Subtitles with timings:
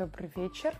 [0.00, 0.74] Добрый вечер.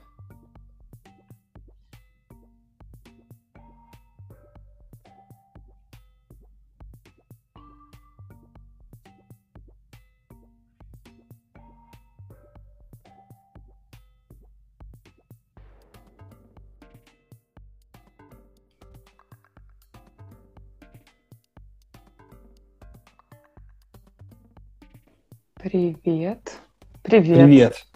[25.56, 26.58] Привет.
[27.02, 27.36] Привет.
[27.36, 27.86] Привет.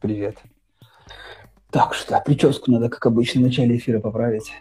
[0.00, 0.49] Привет.
[1.70, 4.52] Так что, прическу надо, как обычно, в начале эфира поправить.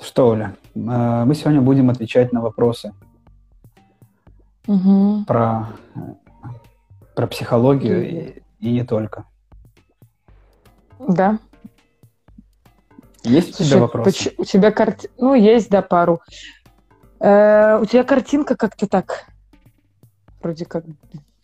[0.00, 2.92] Что, Оля, э, мы сегодня будем отвечать на вопросы
[4.66, 5.24] Мгм.
[5.24, 5.68] про,
[7.16, 9.24] про психологию и, и не только.
[11.00, 11.40] Да.
[13.24, 14.34] Есть у тебя Слушай, вопросы?
[14.38, 15.10] у тебя карти...
[15.18, 16.20] Ну, есть, да, пару.
[17.18, 19.26] Э, у тебя картинка как-то так
[20.40, 20.84] вроде как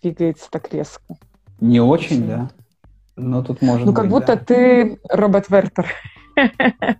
[0.05, 1.03] двигается так резко.
[1.61, 2.27] Не очень, Почему?
[2.29, 2.51] да?
[3.17, 4.45] Но тут может Ну, быть, как будто да.
[4.45, 5.87] ты робот Вертер.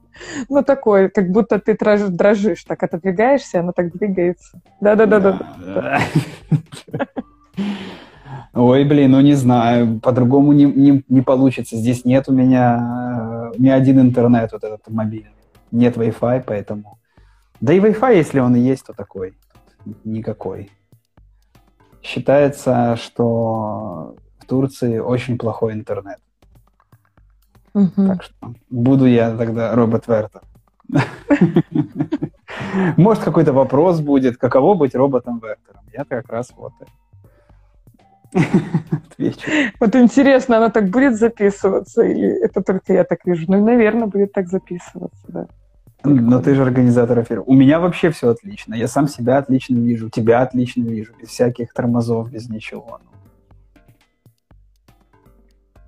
[0.49, 4.61] Ну, такой, как будто ты дрож- дрожишь, так отодвигаешься, оно так двигается.
[4.81, 5.41] Да-да-да-да.
[5.59, 7.09] Да.
[8.55, 11.77] Ой, блин, ну не знаю, по-другому не, не, не получится.
[11.77, 15.33] Здесь нет у меня э, ни один интернет вот этот мобильный.
[15.73, 16.99] Нет Wi-Fi, поэтому...
[17.61, 19.35] Да и Wi-Fi, если он и есть, то такой.
[20.05, 20.71] Никакой.
[22.05, 26.19] Считается, что в Турции очень плохой интернет.
[27.73, 28.09] Мгм.
[28.09, 28.35] Так что
[28.69, 30.43] буду я тогда робот Вертер.
[32.99, 35.85] Может, какой-то вопрос будет, каково быть роботом Вертером.
[35.93, 36.85] Я как раз вот и
[38.93, 39.51] отвечу.
[39.81, 43.47] Вот интересно, она так будет записываться, или это только я так вижу?
[43.49, 45.47] Ну, наверное, будет так записываться, да.
[46.05, 47.41] Но ты же организатор эфира.
[47.41, 48.75] У меня вообще все отлично.
[48.75, 53.01] Я сам себя отлично вижу, тебя отлично вижу, без всяких тормозов, без ничего.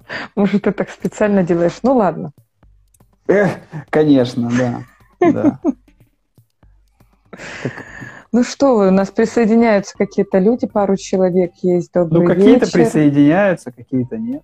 [0.05, 1.78] Ну, Может, ты так специально делаешь?
[1.83, 2.33] Ну, ладно.
[3.28, 3.50] Эх,
[3.91, 4.82] конечно, да.
[5.32, 5.60] да.
[8.32, 11.93] Ну что вы, у нас присоединяются какие-то люди, пару человек есть.
[11.93, 14.43] Добрый Ну, какие-то присоединяются, какие-то нет.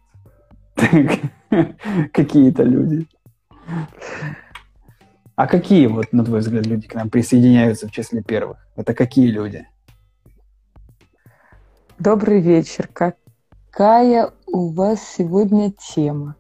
[2.12, 3.06] Какие-то люди.
[5.42, 8.58] А какие, вот, на твой взгляд, люди к нам присоединяются в числе первых?
[8.76, 9.66] Это какие люди?
[11.98, 12.88] Добрый вечер.
[12.92, 16.36] Какая у вас сегодня тема?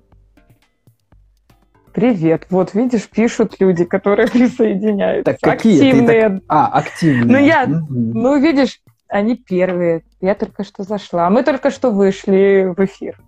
[1.92, 2.46] Привет.
[2.50, 5.32] Вот, видишь, пишут люди, которые присоединяются.
[5.32, 5.80] Так какие?
[5.80, 6.40] Ты Активные.
[6.46, 7.24] А, активные.
[7.24, 7.66] Ну, я-.
[7.66, 10.04] Ну, видишь, они первые.
[10.20, 11.28] Я только что зашла.
[11.28, 13.18] Мы только что вышли в эфир.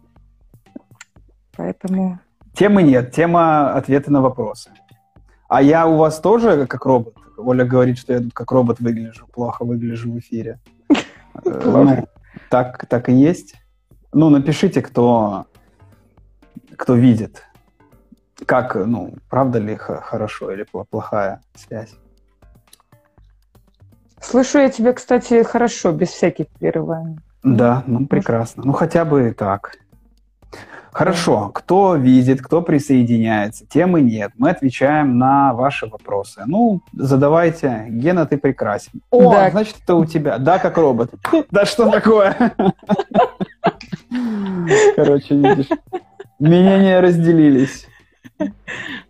[1.57, 2.21] Поэтому...
[2.57, 4.71] Темы нет, тема ответы на вопросы.
[5.49, 7.15] А я у вас тоже как робот?
[7.37, 10.59] Оля говорит, что я тут как робот выгляжу, плохо выгляжу в эфире.
[11.45, 12.07] Э, Ну,
[12.49, 13.57] так, так и есть.
[14.13, 15.47] Ну, напишите, кто,
[16.77, 17.43] кто видит.
[18.47, 21.97] Как, ну, правда ли хорошо или плохая связь?
[24.21, 27.19] Слышу я тебя, кстати, хорошо, без всяких прерываний.
[27.43, 28.63] Да, ну прекрасно.
[28.65, 29.77] Ну хотя бы так.
[30.95, 34.31] Хорошо, кто видит, кто присоединяется, темы нет.
[34.39, 36.45] Мы отвечаем на ваши вопросы.
[36.47, 37.87] Ну, задавайте.
[37.89, 39.01] Гена, ты прекрасен.
[39.11, 39.51] О, Да.
[39.51, 40.39] значит, это у тебя.
[40.39, 41.11] Да, как робот.
[41.51, 42.37] Да что такое?
[44.95, 45.67] Короче, видишь,
[46.39, 47.89] мнения разделились.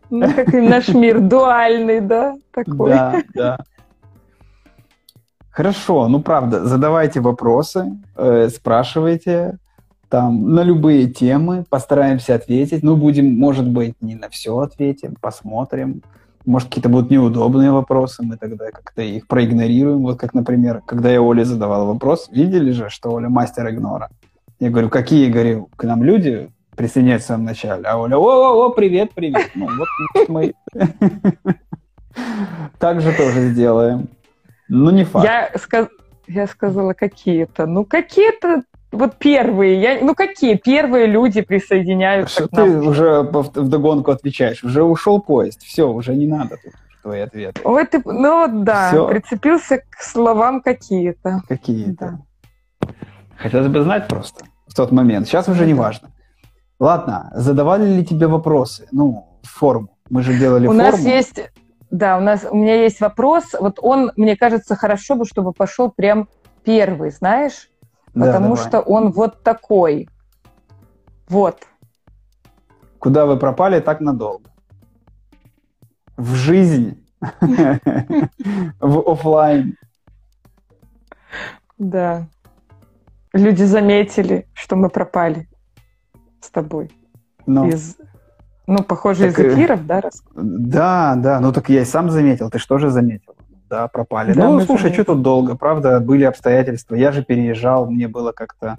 [0.08, 2.34] Ну, как и наш мир дуальный, да?
[2.50, 2.92] Такой.
[2.92, 3.58] Да, да.
[5.50, 9.58] Хорошо, ну правда, задавайте вопросы, э, спрашивайте
[10.08, 12.82] там на любые темы, постараемся ответить.
[12.82, 16.02] Ну, будем, может быть, не на все ответим, посмотрим.
[16.46, 20.02] Может, какие-то будут неудобные вопросы, мы тогда как-то их проигнорируем.
[20.02, 24.10] Вот как, например, когда я Оле задавал вопрос, видели же, что Оля мастер игнора?
[24.60, 27.84] Я говорю, какие, говорю, к нам люди присоединяются в самом начале?
[27.84, 29.50] А Оля, о-о-о, привет, привет.
[29.54, 30.54] Ну, вот мы
[32.78, 34.08] так же тоже сделаем.
[34.68, 35.24] Ну, не факт.
[35.24, 35.50] Я,
[36.26, 37.66] я сказала какие-то.
[37.66, 38.62] Ну, какие-то
[38.94, 39.80] вот первые.
[39.80, 39.98] Я...
[40.00, 42.68] Ну, какие первые люди присоединяются Что к нам?
[42.68, 44.64] ты уже в догонку отвечаешь?
[44.64, 45.62] Уже ушел поезд.
[45.62, 47.60] Все, уже не надо тут твои ответы.
[47.64, 49.06] Ой, ты, ну да, Всё.
[49.08, 51.42] прицепился к словам какие-то.
[51.48, 52.20] Какие-то.
[53.36, 55.26] Хотелось бы знать просто в тот момент.
[55.26, 56.08] Сейчас уже не важно.
[56.80, 58.88] Ладно, задавали ли тебе вопросы?
[58.90, 59.96] Ну, в форму.
[60.10, 60.82] Мы же делали У форму.
[60.82, 61.40] нас есть,
[61.90, 63.44] да, у нас, у меня есть вопрос.
[63.58, 66.28] Вот он, мне кажется, хорошо бы, чтобы пошел прям
[66.64, 67.68] первый, знаешь?
[68.14, 68.68] Да, Потому давай.
[68.68, 70.08] что он вот такой.
[71.28, 71.62] Вот.
[72.98, 74.50] Куда вы пропали так надолго?
[76.16, 77.04] В жизнь.
[78.80, 79.76] В офлайн.
[81.78, 82.28] Да.
[83.32, 85.48] люди заметили, что мы пропали
[86.40, 86.92] с тобой.
[87.46, 87.96] Ну, Из,
[88.66, 90.00] ну, похоже, Так, из э, эфиров, да?
[90.00, 93.33] рас- да, да, ну так я и сам заметил, ты что же заметил?
[93.74, 94.32] Да, пропали.
[94.32, 96.94] Да, ну, слушай, что тут долго, правда, были обстоятельства.
[96.94, 98.78] Я же переезжал, мне было как-то,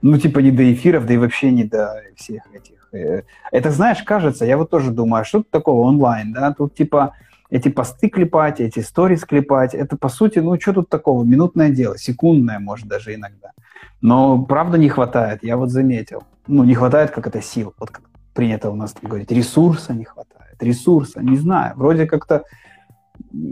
[0.00, 2.88] ну, типа не до эфиров, да и вообще не до всех этих.
[2.92, 3.22] э,
[3.52, 6.54] Это, знаешь, кажется, я вот тоже думаю, а что тут такого онлайн, да?
[6.54, 7.12] Тут типа
[7.50, 11.22] эти посты клепать, эти сторис клепать, это по сути, ну, что тут такого?
[11.22, 13.50] Минутное дело, секундное, может, даже иногда.
[14.00, 16.22] Но правда не хватает, я вот заметил.
[16.46, 18.02] Ну, не хватает, как это сил, вот как
[18.32, 22.42] принято у нас там говорить, ресурса не хватает, ресурса, не знаю, вроде как-то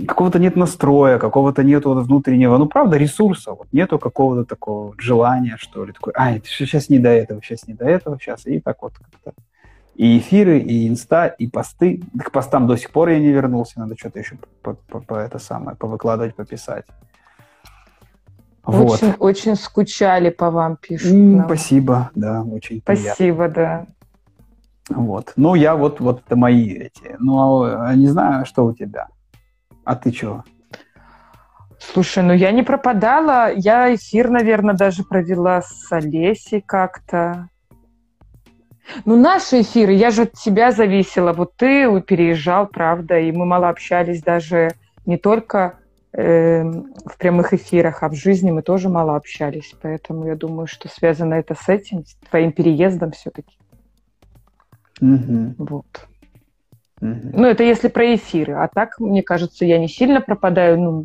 [0.07, 5.57] какого-то нет настроя, какого-то нет вот внутреннего, ну, правда, ресурса, вот нету какого-то такого желания,
[5.59, 8.83] что ли, такой, ай, сейчас не до этого, сейчас не до этого, сейчас, и так
[8.83, 9.33] вот как-то.
[9.95, 12.03] И эфиры, и инста, и посты.
[12.19, 15.39] К постам до сих пор я не вернулся, надо что-то еще по, по- по это
[15.39, 16.85] самое, повыкладывать, пописать.
[18.65, 18.95] Вот.
[18.95, 21.13] Очень, очень скучали по вам, пишут.
[21.13, 21.47] Нам.
[21.47, 23.15] Спасибо, да, очень приятно.
[23.15, 23.87] Спасибо, да.
[24.89, 25.33] Вот.
[25.37, 27.17] Ну, я вот, вот это мои эти.
[27.19, 29.09] Ну, а не знаю, что у тебя.
[29.85, 30.45] А ты чего?
[31.79, 33.53] Слушай, ну я не пропадала.
[33.55, 37.49] Я эфир, наверное, даже провела с Олесей как-то.
[39.05, 41.33] Ну, наши эфиры, я же от тебя зависела.
[41.33, 44.73] Вот ты переезжал, правда, и мы мало общались даже
[45.07, 45.79] не только
[46.13, 49.75] эм, в прямых эфирах, а в жизни мы тоже мало общались.
[49.83, 53.57] Поэтому я думаю, что связано это с этим, с твоим переездом все-таки.
[55.01, 56.09] Мгм, Вот.
[57.05, 58.55] Ну, это если про эфиры.
[58.55, 61.05] А так, мне кажется, я не сильно пропадаю ну,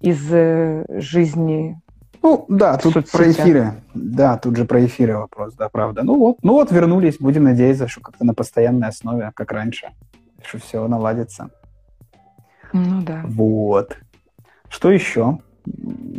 [0.00, 1.80] из э, жизни.
[2.22, 3.20] Ну, да, тут соцсетях.
[3.20, 3.72] про эфиры.
[3.94, 6.02] Да, тут же про эфиры вопрос, да, правда.
[6.02, 9.90] Ну вот, ну вот вернулись, будем надеяться, что как-то на постоянной основе, как раньше,
[10.42, 11.50] что все наладится.
[12.72, 13.22] Ну да.
[13.24, 13.96] Вот.
[14.68, 15.38] Что еще?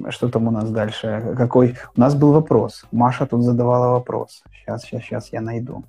[0.09, 1.35] Что там у нас дальше?
[1.35, 1.75] Какой?
[1.97, 2.85] У нас был вопрос.
[2.93, 4.43] Маша тут задавала вопрос.
[4.53, 5.83] Сейчас, сейчас, сейчас я найду.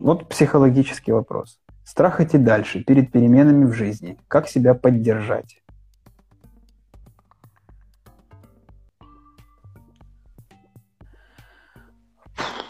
[0.00, 1.60] Вот психологический вопрос.
[1.84, 4.18] Страх идти дальше, перед переменами в жизни.
[4.28, 5.62] Как себя поддержать?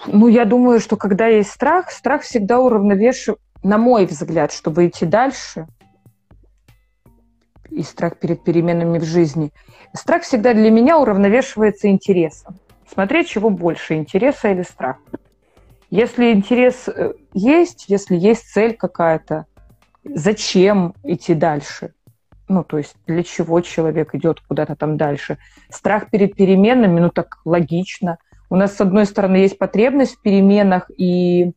[0.06, 5.06] Ну, я думаю, что когда есть страх, страх всегда уравновешивает, на мой взгляд, чтобы идти
[5.06, 5.66] дальше,
[7.70, 9.52] и страх перед переменами в жизни,
[9.94, 12.56] страх всегда для меня уравновешивается интересом.
[12.92, 14.98] Смотреть, чего больше, интереса или страх.
[15.92, 19.44] Если интерес э, есть, если есть цель какая-то,
[20.02, 21.92] зачем идти дальше?
[22.48, 25.36] Ну, то есть для чего человек идет куда-то там дальше?
[25.68, 28.16] Страх перед переменами, ну так логично.
[28.48, 31.52] У нас, с одной стороны, есть потребность в переменах и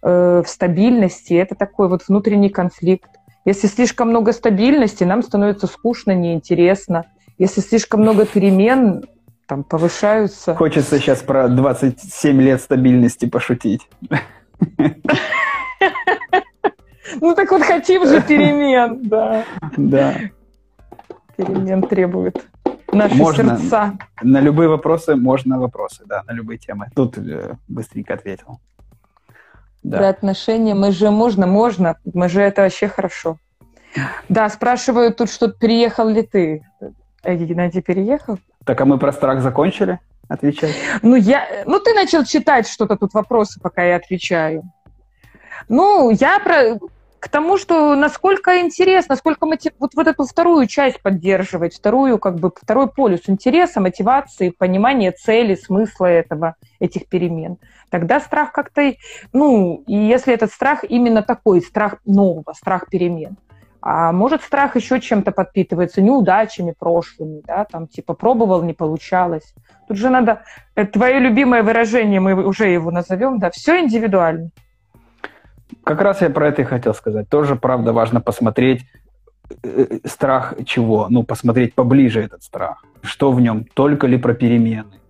[0.00, 1.34] э, в стабильности.
[1.34, 3.10] Это такой вот внутренний конфликт.
[3.44, 7.06] Если слишком много стабильности, нам становится скучно, неинтересно.
[7.36, 9.02] Если слишком много перемен,
[9.46, 10.54] там повышаются.
[10.54, 13.88] Хочется сейчас про 27 лет стабильности пошутить.
[17.20, 19.44] Ну так вот хотим же перемен, да.
[19.76, 20.14] Да.
[21.36, 22.46] Перемен требует
[22.92, 23.58] наши Можно.
[23.58, 23.92] сердца.
[24.22, 26.88] На любые вопросы можно вопросы, да, на любые темы.
[26.94, 28.60] Тут э, быстренько ответил.
[29.82, 30.08] Про Да.
[30.10, 31.96] отношения мы же можно, можно.
[32.14, 33.38] Мы же это вообще хорошо.
[34.28, 36.64] Да, спрашивают тут, что переехал ли ты.
[37.22, 38.38] Э, Геннадий переехал?
[38.64, 39.98] Так, а мы про страх закончили
[40.28, 40.74] отвечать?
[41.02, 44.62] Ну, я, ну, ты начал читать что-то тут, вопросы, пока я отвечаю.
[45.68, 46.78] Ну, я про,
[47.18, 49.72] к тому, что насколько интересно, насколько мотив...
[49.78, 55.54] вот, вот эту вторую часть поддерживать, вторую, как бы, второй полюс интереса, мотивации, понимания цели,
[55.54, 57.58] смысла этого, этих перемен.
[57.90, 58.94] Тогда страх как-то,
[59.32, 63.36] ну, и если этот страх именно такой, страх нового, страх перемен,
[63.82, 69.54] а может, страх еще чем-то подпитывается, неудачами прошлыми, да, там, типа, пробовал, не получалось.
[69.88, 70.42] Тут же надо,
[70.76, 74.50] э, твое любимое выражение, мы уже его назовем, да, все индивидуально.
[75.82, 77.28] Как раз я про это и хотел сказать.
[77.28, 78.86] Тоже, правда, важно посмотреть
[79.64, 81.08] э, страх чего.
[81.10, 82.84] Ну, посмотреть поближе этот страх.
[83.02, 83.64] Что в нем?
[83.74, 85.00] Только ли про перемены?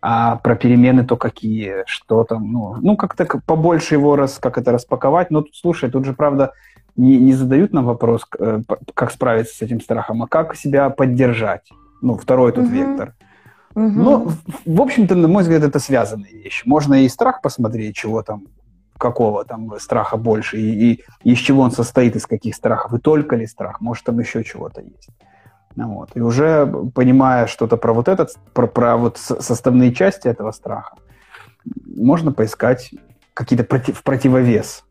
[0.00, 1.84] А про перемены то какие?
[1.84, 2.50] Что там?
[2.50, 5.30] Ну, ну как-то побольше его раз, как это распаковать.
[5.30, 6.52] Но тут, слушай, тут же, правда,
[6.96, 8.60] не, не задают нам вопрос, э,
[8.94, 11.68] как справиться с этим страхом, а как себя поддержать.
[12.02, 12.72] Ну, второй тут Мгм.
[12.74, 13.14] вектор.
[13.74, 14.02] Мгм.
[14.02, 14.32] Ну,
[14.66, 16.62] в- общем-то, на мой взгляд, это связанные вещи.
[16.66, 18.42] Можно и страх посмотреть, чего там,
[18.98, 23.36] какого там страха больше, и, и из чего он состоит, из каких страхов, и только
[23.36, 25.08] ли страх, может, там еще чего-то есть.
[25.76, 26.10] Ну, вот.
[26.14, 30.96] И уже понимая что-то про вот этот, про, про вот составные части этого страха,
[31.86, 32.90] можно поискать
[33.34, 34.84] какие-то проти- в противовес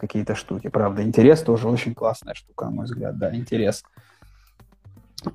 [0.00, 0.68] какие-то штуки.
[0.68, 3.84] Правда, интерес тоже очень классная штука, на мой взгляд, да, интерес.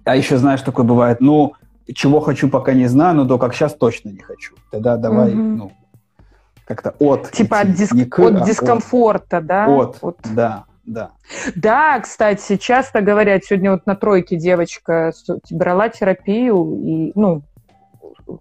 [0.04, 1.54] А еще, знаешь, такое бывает, ну,
[1.94, 4.56] чего хочу, пока не знаю, но то, как сейчас, точно не хочу.
[4.72, 5.42] Тогда давай, угу.
[5.42, 5.72] ну,
[6.66, 7.32] как-то от.
[7.32, 8.10] Типа идти, от, диск...
[8.10, 9.46] к, от а дискомфорта, от.
[9.46, 9.68] да?
[9.68, 11.12] От, от, да, да.
[11.56, 15.14] Да, кстати, часто говорят, сегодня вот на тройке девочка
[15.52, 17.44] брала терапию, и, ну,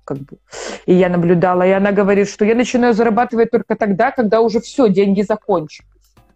[0.05, 0.39] как бы,
[0.87, 4.89] и я наблюдала, и она говорит, что я начинаю зарабатывать только тогда, когда уже все,
[4.89, 5.89] деньги закончились.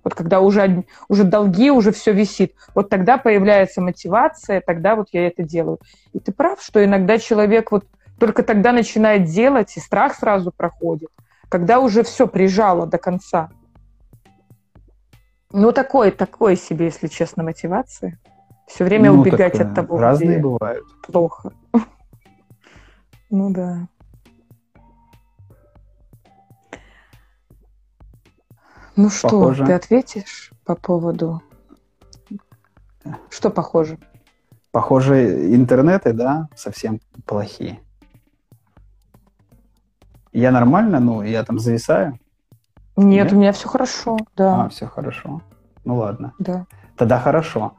[0.09, 2.55] Вот когда уже, уже долги, уже все висит.
[2.75, 5.81] Вот тогда появляется мотивация, тогда вот я это делаю.
[6.15, 7.85] И ты прав, что иногда человек вот
[8.19, 11.11] только тогда начинает делать, и страх сразу проходит,
[11.51, 13.51] когда уже все прижало до конца.
[15.53, 18.19] Ну, такой, такой себе, если честно, мотивация.
[18.67, 20.87] Все время ну, убегать от того, разные где бывают.
[21.07, 21.53] плохо.
[23.31, 23.89] Ну да.
[28.99, 29.65] Ну что, похоже.
[29.65, 31.41] ты ответишь по поводу...
[33.31, 33.97] Что похоже?
[34.73, 37.79] Похоже, интернеты, да, совсем плохие.
[40.33, 42.19] Я нормально, ну, я там зависаю?
[42.97, 43.33] Нет, Нет?
[43.33, 44.65] у меня все хорошо, да.
[44.65, 45.43] А, все хорошо.
[45.85, 46.35] Ну ладно.
[46.41, 46.67] Да.
[46.97, 47.75] Тогда хорошо.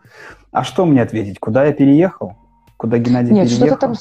[0.53, 1.38] А что мне ответить?
[1.38, 2.38] Куда я переехал?
[2.77, 3.67] Куда Геннадий Нет, переехал?
[3.75, 3.95] Что-то там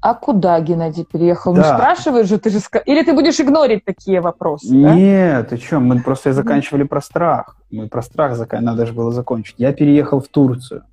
[0.00, 1.54] а куда Геннадий переехал?
[1.54, 1.72] Ну, да.
[1.72, 2.60] Ну, спрашиваешь же, ты же...
[2.84, 5.56] Или ты будешь игнорить такие вопросы, Нет, да?
[5.56, 7.56] ты что, мы просто заканчивали про страх.
[7.70, 8.52] Мы про страх зак...
[8.52, 9.54] надо же было закончить.
[9.58, 10.84] Я переехал в Турцию.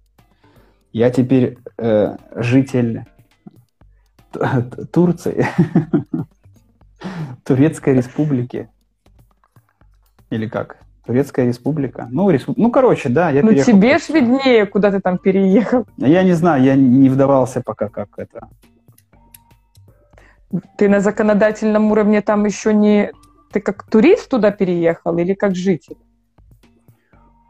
[0.94, 3.04] Я теперь э, житель
[4.92, 5.46] Турции,
[7.44, 8.70] Турецкой республики.
[10.30, 10.78] Или как?
[11.10, 12.08] Турецкая республика.
[12.12, 12.54] Ну, респу...
[12.56, 15.88] ну короче, да, я Ну, тебе ж виднее, куда ты там переехал.
[15.98, 18.48] Я не знаю, я не вдавался пока, как это.
[20.78, 23.12] Ты на законодательном уровне там еще не...
[23.52, 25.98] Ты как турист туда переехал или как житель?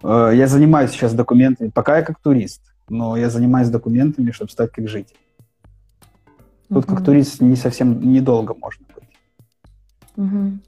[0.04, 4.72] Э, я занимаюсь сейчас документами, пока я как турист, но я занимаюсь документами, чтобы стать
[4.72, 5.18] как житель.
[6.70, 6.96] Тут угу.
[6.96, 9.10] как турист не совсем недолго можно быть.
[10.16, 10.60] Угу.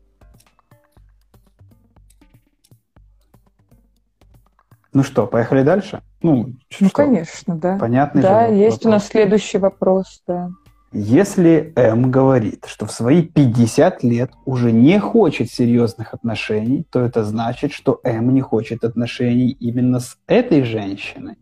[4.93, 6.01] Ну что, поехали дальше?
[6.21, 7.77] Ну, ну конечно, да.
[7.77, 8.85] Понятный Да, же есть вопрос.
[8.85, 10.49] у нас следующий вопрос, да.
[10.93, 17.23] Если М говорит, что в свои 50 лет уже не хочет серьезных отношений, то это
[17.23, 21.37] значит, что М не хочет отношений именно с этой женщиной.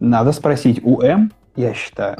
[0.00, 2.18] Надо спросить у М, я считаю.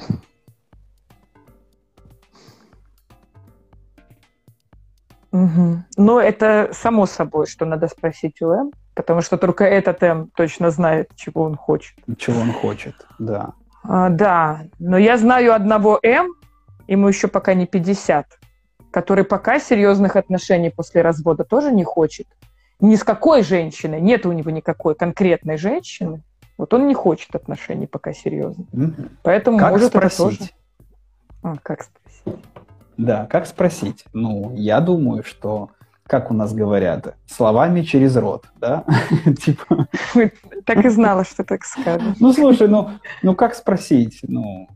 [5.35, 5.83] Угу.
[5.97, 10.71] Но это само собой, что надо спросить у М, потому что только этот М точно
[10.71, 11.97] знает, чего он хочет.
[12.17, 13.53] Чего он хочет, да.
[13.83, 16.35] А, да, но я знаю одного М,
[16.87, 18.27] ему еще пока не 50,
[18.93, 22.29] который пока серьезных отношений после развода тоже не хочет.
[22.79, 26.23] Ни с какой женщиной, нет у него никакой конкретной женщины.
[26.57, 28.67] Вот он не хочет отношений пока серьезно.
[28.73, 29.09] Угу.
[29.25, 30.21] Поэтому как может спросить?
[30.21, 30.51] это тоже...
[31.43, 32.45] А, как спросить?
[32.97, 34.05] Да, как спросить?
[34.13, 35.71] Ну, я думаю, что,
[36.07, 38.85] как у нас говорят, словами через рот, да?
[39.45, 39.89] Типа...
[40.65, 42.17] Так и знала, что так скажешь.
[42.21, 42.91] Ну, слушай, ну,
[43.23, 44.21] ну как спросить?
[44.23, 44.69] Ну,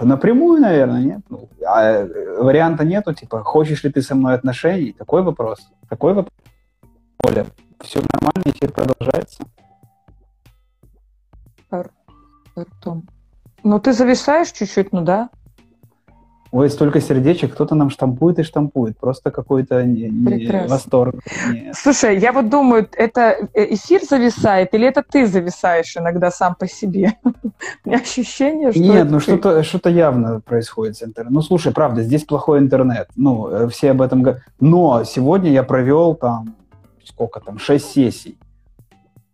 [0.00, 1.20] напрямую, наверное, нет.
[1.28, 2.06] Ну, а
[2.38, 4.92] варианта нету, типа, хочешь ли ты со мной отношений?
[4.92, 5.70] Такой вопрос.
[5.88, 6.34] Такой вопрос.
[7.24, 7.46] Оля,
[7.80, 9.44] все нормально, эфир продолжается.
[12.54, 13.08] Артем.
[13.64, 15.30] Ну, ты зависаешь чуть-чуть, ну да.
[16.54, 18.96] Ой, столько сердечек, кто-то нам штампует и штампует.
[18.96, 21.16] Просто какой-то не, не восторг.
[21.50, 21.74] Нет.
[21.74, 27.14] Слушай, я вот думаю, это эфир зависает или это ты зависаешь иногда сам по себе?
[27.24, 31.34] У меня ощущение, что Нет, ну что-то что явно происходит с интернетом.
[31.34, 33.08] Ну, слушай, правда, здесь плохой интернет.
[33.16, 34.44] Ну, э, все об этом говорят.
[34.60, 36.54] Но сегодня я провел там,
[37.04, 38.38] сколько там, шесть сессий.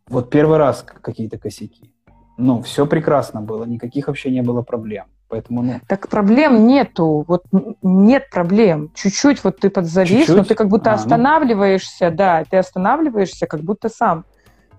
[0.08, 1.92] Вот первый раз какие-то косяки.
[2.38, 5.04] Ну, все прекрасно было, никаких вообще не было проблем.
[5.30, 5.80] Поэтому, ну...
[5.87, 7.44] Так проблем нету, вот
[7.82, 8.90] нет проблем.
[8.94, 10.37] Чуть-чуть вот ты подзавис, Чуть-чуть?
[10.37, 11.00] но ты как будто а, ну.
[11.00, 12.16] останавливаешься, ну...
[12.16, 14.25] да, ты останавливаешься, как будто сам.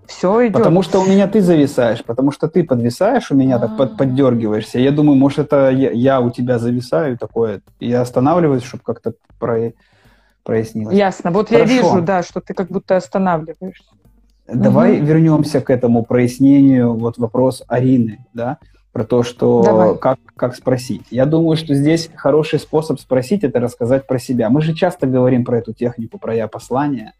[0.08, 0.58] Все идет.
[0.58, 3.68] Потому что у меня ты зависаешь, потому что ты подвисаешь, у меня А-а-а.
[3.68, 3.98] так под, а.
[3.98, 4.78] поддергиваешься.
[4.78, 7.62] Я думаю, может, это я, я у тебя зависаю такое.
[7.80, 9.72] Я останавливаюсь, чтобы как-то про,
[10.44, 10.98] прояснилось.
[10.98, 11.32] Ясно.
[11.32, 11.66] Вот Хорошо.
[11.66, 13.94] я вижу, да, что ты как будто останавливаешься.
[14.54, 15.06] Давай угу.
[15.06, 18.58] вернемся к этому прояснению, вот вопрос Арины, да
[18.92, 21.06] про то, что как, как спросить.
[21.12, 24.50] Я думаю, что здесь хороший способ спросить– это рассказать про себя.
[24.50, 27.14] Мы же часто говорим про эту технику, про «я-послание»,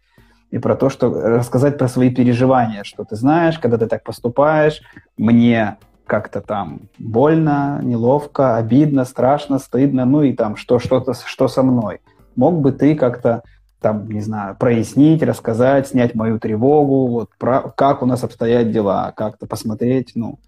[0.50, 4.82] и про то, что рассказать про свои переживания, что ты знаешь, когда ты так поступаешь,
[5.16, 11.62] мне как-то там больно, неловко, обидно, страшно, стыдно, ну и там что, что-то, что со
[11.62, 12.00] мной.
[12.36, 13.42] Мог бы ты как-то
[13.80, 19.14] там, не знаю, прояснить, рассказать, снять мою тревогу, вот, про, как у нас обстоят дела,
[19.16, 20.38] как-то посмотреть, ну,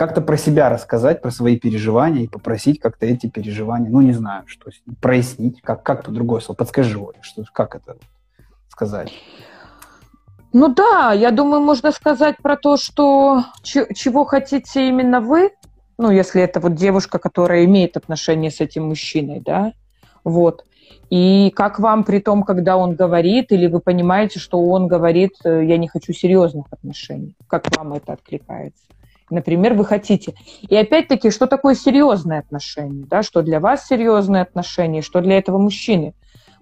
[0.00, 4.44] как-то про себя рассказать, про свои переживания и попросить как-то эти переживания, ну, не знаю,
[4.46, 4.70] что
[5.02, 7.98] прояснить, как, как по другое слово, подскажи, что, как это
[8.70, 9.12] сказать?
[10.54, 15.50] Ну да, я думаю, можно сказать про то, что чего хотите именно вы,
[15.98, 19.74] ну, если это вот девушка, которая имеет отношение с этим мужчиной, да,
[20.24, 20.64] вот.
[21.10, 25.62] И как вам при том, когда он говорит, или вы понимаете, что он говорит, э,
[25.66, 28.82] я не хочу серьезных отношений, как вам это откликается?
[29.30, 30.34] Например, вы хотите.
[30.68, 33.06] И опять-таки, что такое серьезные отношения?
[33.08, 33.22] Да?
[33.22, 36.14] Что для вас серьезные отношения, что для этого мужчины?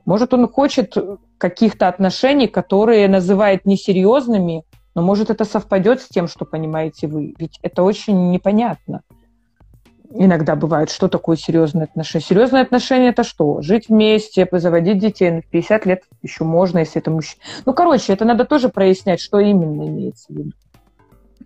[0.04, 0.96] Может, он хочет
[1.38, 7.34] каких-то отношений, которые называет несерьезными, но может это совпадет с тем, что понимаете вы.
[7.38, 9.02] Ведь это очень непонятно.
[10.10, 12.24] Иногда бывает, что такое серьезные отношения.
[12.24, 13.60] Серьезные отношения это что?
[13.60, 15.30] Жить вместе, заводить детей.
[15.30, 17.42] Ну, в 50 лет еще можно, если это мужчина.
[17.66, 20.52] Ну, короче, это надо тоже прояснять, что именно имеется в виду.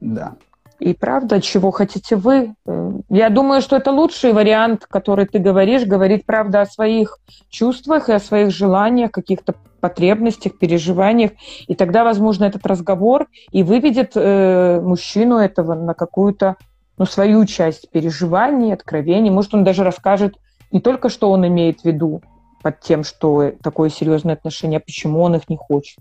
[0.01, 0.37] Да.
[0.83, 2.57] И правда, чего хотите вы?
[2.67, 7.19] Э, я думаю, что это лучший вариант, который ты говоришь, говорить правда о своих
[7.51, 11.31] чувствах и о своих желаниях, каких-то потребностях, переживаниях.
[11.69, 16.57] И тогда, возможно, этот разговор и выведет э, мужчину этого на какую-то
[16.99, 19.31] ну, свою часть переживаний, откровений.
[19.31, 20.35] Может, он даже расскажет
[20.73, 22.23] не только, что он имеет в виду
[22.61, 26.01] под тем, что такое серьезное отношение, а почему он их не хочет.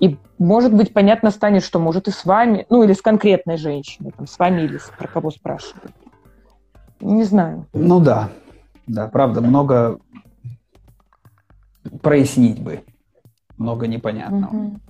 [0.00, 4.12] И, может быть, понятно станет, что может и с вами, ну или с конкретной женщиной,
[4.16, 5.92] там, с вами или с, про кого спрашивают.
[7.00, 7.66] Не знаю.
[7.72, 8.30] Ну да,
[8.86, 9.98] да, правда, много
[12.02, 12.82] прояснить бы,
[13.56, 14.54] много непонятного.
[14.54, 14.80] Угу.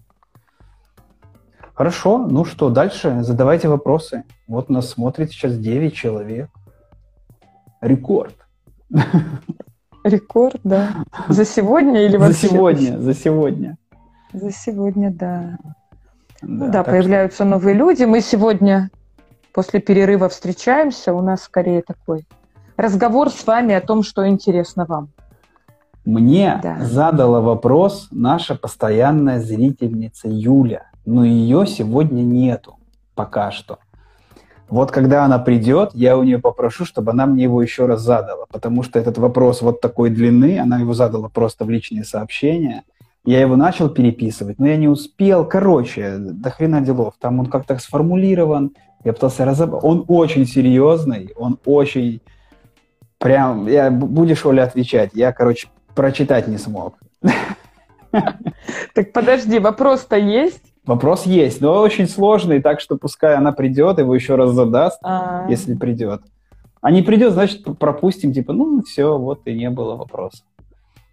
[1.74, 4.24] Хорошо, ну что, дальше задавайте вопросы.
[4.46, 6.50] Вот нас смотрит сейчас 9 человек.
[7.80, 8.34] Рекорд.
[10.04, 11.04] Рекорд, да.
[11.28, 12.48] За сегодня или вообще?
[12.48, 13.78] За сегодня, за сегодня.
[14.32, 15.58] За сегодня, да.
[16.42, 17.46] Да, ну, да появляются что...
[17.46, 18.04] новые люди.
[18.04, 18.90] Мы сегодня
[19.52, 21.14] после перерыва встречаемся.
[21.14, 22.26] У нас скорее такой
[22.76, 25.08] разговор с вами о том, что интересно вам.
[26.04, 26.78] Мне да.
[26.80, 32.78] задала вопрос наша постоянная зрительница Юля, но ее сегодня нету
[33.14, 33.78] пока что.
[34.68, 38.44] Вот когда она придет, я у нее попрошу, чтобы она мне его еще раз задала,
[38.50, 42.84] потому что этот вопрос вот такой длины, она его задала просто в личные сообщения–
[43.30, 45.44] я его начал переписывать, но я не успел.
[45.44, 47.14] Короче, до хрена делов.
[47.20, 48.72] Там он как-то сформулирован.
[49.04, 49.84] Я пытался разобрать.
[49.84, 52.20] Он очень серьезный, он очень...
[53.18, 55.10] Прям, я, будешь, Оля, отвечать.
[55.12, 56.96] Я, короче, прочитать не смог.
[58.94, 60.62] Так подожди, вопрос-то есть?
[60.86, 65.50] Вопрос есть, но очень сложный, так что пускай она придет, его еще раз задаст, А-а-а.
[65.50, 66.22] если придет.
[66.80, 70.44] А не придет, значит, пропустим, типа, ну, все, вот и не было вопроса.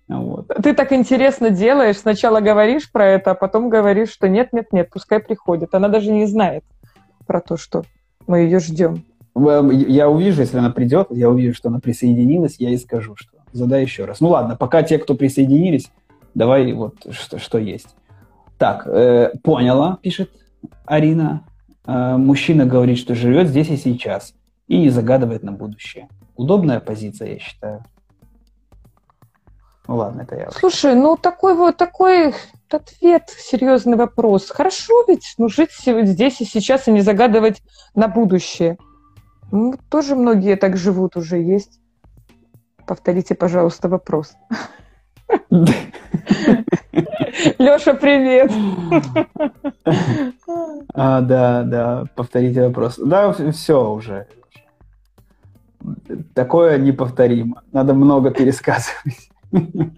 [0.07, 0.47] Вот.
[0.47, 4.89] Ты так интересно делаешь, сначала говоришь про это, а потом говоришь, что нет, нет, нет,
[4.91, 5.73] пускай приходит.
[5.73, 6.63] Она даже не знает
[7.25, 7.83] про то, что
[8.27, 9.03] мы ее ждем.
[9.35, 13.81] Я увижу, если она придет, я увижу, что она присоединилась, я ей скажу, что задай
[13.81, 14.21] еще раз.
[14.21, 15.91] Ну ладно, пока те, кто присоединились,
[16.35, 17.95] давай вот что, что есть.
[18.57, 20.29] Так, э, поняла, пишет
[20.85, 21.45] Арина.
[21.85, 24.33] Э, мужчина говорит, что живет здесь и сейчас
[24.67, 26.07] и не загадывает на будущее.
[26.35, 27.83] Удобная позиция, я считаю.
[29.87, 30.51] Ну ладно, это я.
[30.51, 32.33] Слушай, ну такой вот такой
[32.69, 34.49] ответ, серьезный вопрос.
[34.49, 37.61] Хорошо ведь, ну жить здесь и сейчас и не загадывать
[37.93, 38.77] на будущее.
[39.51, 41.79] Ну, тоже многие так живут уже, есть.
[42.87, 44.35] Повторите, пожалуйста, вопрос.
[47.57, 48.51] Леша, привет.
[50.93, 52.97] А, да, да, повторите вопрос.
[52.97, 54.27] Да, все уже.
[56.33, 57.61] Такое неповторимо.
[57.71, 59.29] Надо много пересказывать.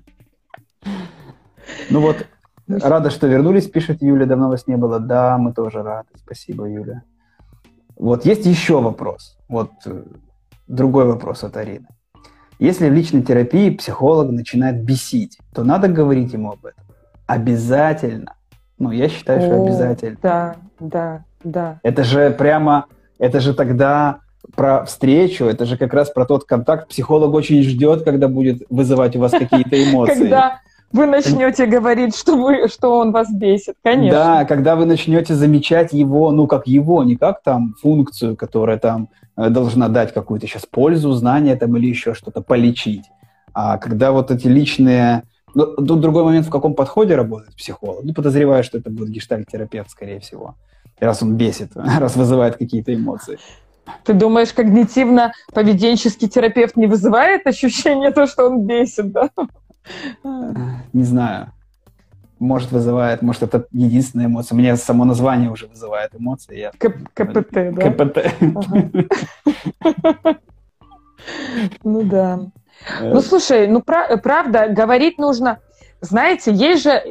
[1.90, 2.26] Ну вот,
[2.68, 5.00] рада, что вернулись, пишет Юля, давно вас не было.
[5.00, 6.10] Да, мы тоже рады.
[6.16, 7.04] Спасибо, Юля.
[7.96, 9.38] Вот есть еще вопрос.
[9.48, 10.04] Вот э,
[10.68, 11.88] другой вопрос от Арины.
[12.60, 16.84] Если в личной терапии психолог начинает бесить, то надо говорить ему об этом.
[17.26, 18.36] Обязательно.
[18.80, 20.18] Ну, я считаю, что обязательно.
[20.22, 21.80] Да, да, да.
[21.84, 22.86] Это же прямо,
[23.18, 24.20] это же тогда
[24.56, 26.88] про встречу, это же как раз про тот контакт.
[26.90, 30.20] Психолог очень ждет, когда будет вызывать у вас какие-то эмоции.
[30.20, 34.20] Когда вы начнете говорить, что, вы, что он вас бесит, конечно.
[34.20, 39.10] Да, когда вы начнете замечать его, ну, как его, не как там функцию, которая там
[39.36, 43.06] э, должна дать какую-то сейчас пользу, знание там или еще что-то, полечить.
[43.54, 45.24] А когда вот эти личные...
[45.54, 48.04] Ну, тут другой момент, в каком подходе работает психолог.
[48.04, 50.56] Ну, подозреваю, что это будет гештальт-терапевт, скорее всего.
[51.00, 53.40] Раз он бесит, раз вызывает какие-то эмоции.
[54.04, 59.30] Ты думаешь, когнитивно-поведенческий терапевт не вызывает ощущение то, что он бесит, да?
[60.94, 61.52] Не знаю.
[62.40, 64.56] может, вызывает, может, это единственная эмоция.
[64.56, 66.58] Мне само название уже вызывает эмоции.
[66.58, 66.72] Я...
[66.72, 67.92] КПТ, да?
[67.92, 68.18] КПТ.
[71.84, 72.40] Ну да.
[73.02, 73.12] Э.
[73.12, 75.60] Ну слушай, ну правда, говорить нужно...
[76.00, 77.04] Знаете, есть же,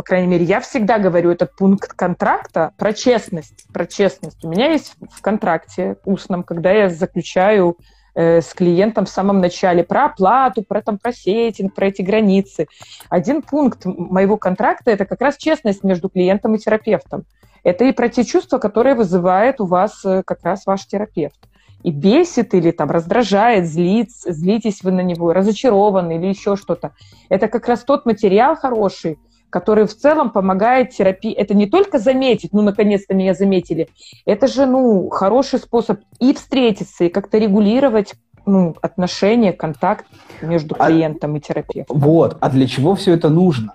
[0.00, 3.66] по крайней мере, я всегда говорю этот пункт контракта про честность.
[3.70, 4.42] Про честность.
[4.42, 7.76] У меня есть в контракте устном, когда я заключаю
[8.14, 12.66] Э, с клиентом в самом начале про оплату, про, там, про сетинг, про эти границы.
[13.08, 17.24] Один пункт моего контракта– это как раз честность между клиентом и терапевтом.
[17.62, 21.38] Это и про те чувства, которые вызывает у вас э, как раз ваш терапевт.
[21.82, 26.92] И бесит или там раздражает, злит, злитесь вы на него, разочарованы или еще что-то.
[27.28, 29.18] Это как раз тот материал хороший,
[29.50, 31.32] который в целом помогает терапии.
[31.32, 33.88] Это не только заметить, ну, наконец-то меня заметили,
[34.24, 38.14] это же, ну, хороший способ и встретиться, и как-то регулировать
[38.46, 40.06] ну, отношения, контакт
[40.40, 41.98] между а клиентом а, и терапевтом.
[41.98, 43.74] Вот, а для чего все это нужно?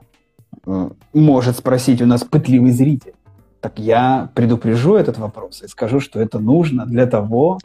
[0.65, 3.13] Э, может спросить у нас пытливый зритель.
[3.61, 7.59] Так я предупрежу этот вопрос и скажу, что это нужно для того,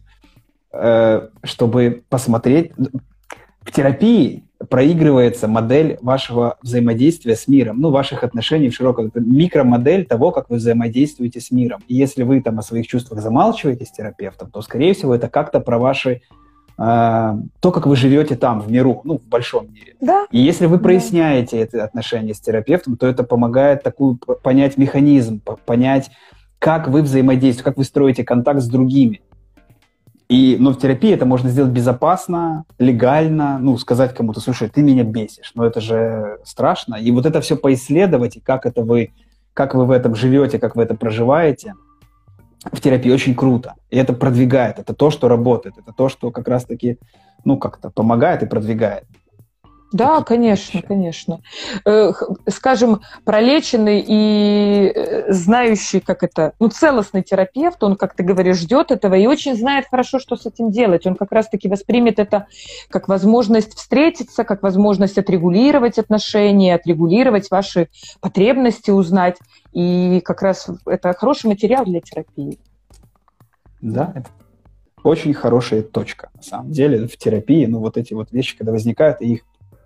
[0.72, 2.72] э, чтобы посмотреть.
[3.62, 10.32] В терапии проигрывается модель вашего взаимодействия с миром, ну, ваших отношений в широком, микромодель того,
[10.32, 11.80] как вы взаимодействуете с миром.
[11.88, 15.60] И если вы там о своих чувствах замалчиваете с терапевтом, то, скорее всего, это как-то
[15.60, 16.20] про ваши
[16.78, 19.96] э, то, как вы живете там, в миру, ну, в большом мире.
[20.00, 20.26] Да.
[20.30, 21.62] И если вы проясняете да.
[21.62, 26.10] это отношение с терапевтом, то это помогает такую понять механизм, понять,
[26.58, 29.22] как вы взаимодействуете, как вы строите контакт с другими.
[30.30, 35.02] И, но в терапии это можно сделать безопасно, легально, ну, сказать кому-то, слушай, ты меня
[35.02, 36.94] бесишь, но это же страшно.
[36.94, 39.12] И вот это все поисследовать, и как это вы,
[39.54, 41.74] как вы в этом живете, как вы это проживаете,
[42.62, 43.74] в терапии очень круто.
[43.90, 46.98] И это продвигает, это то, что работает, это то, что как раз-таки,
[47.44, 49.06] ну, как-то помогает и продвигает.
[49.92, 51.40] Да, конечно, конечно.
[51.84, 52.12] Э,
[52.48, 58.92] скажем, пролеченный и э, знающий, как это, ну, целостный терапевт, он, как ты говоришь, ждет
[58.92, 61.06] этого и очень знает хорошо, что с этим делать.
[61.06, 62.46] Он как раз-таки воспримет это
[62.88, 67.88] как возможность встретиться, как возможность отрегулировать отношения, отрегулировать ваши
[68.20, 69.38] потребности, узнать.
[69.72, 72.58] И как раз это хороший материал для терапии.
[73.80, 74.28] Да, это
[75.02, 77.66] очень хорошая точка, на самом деле, в терапии.
[77.66, 79.40] Ну, вот эти вот вещи, когда возникают, и их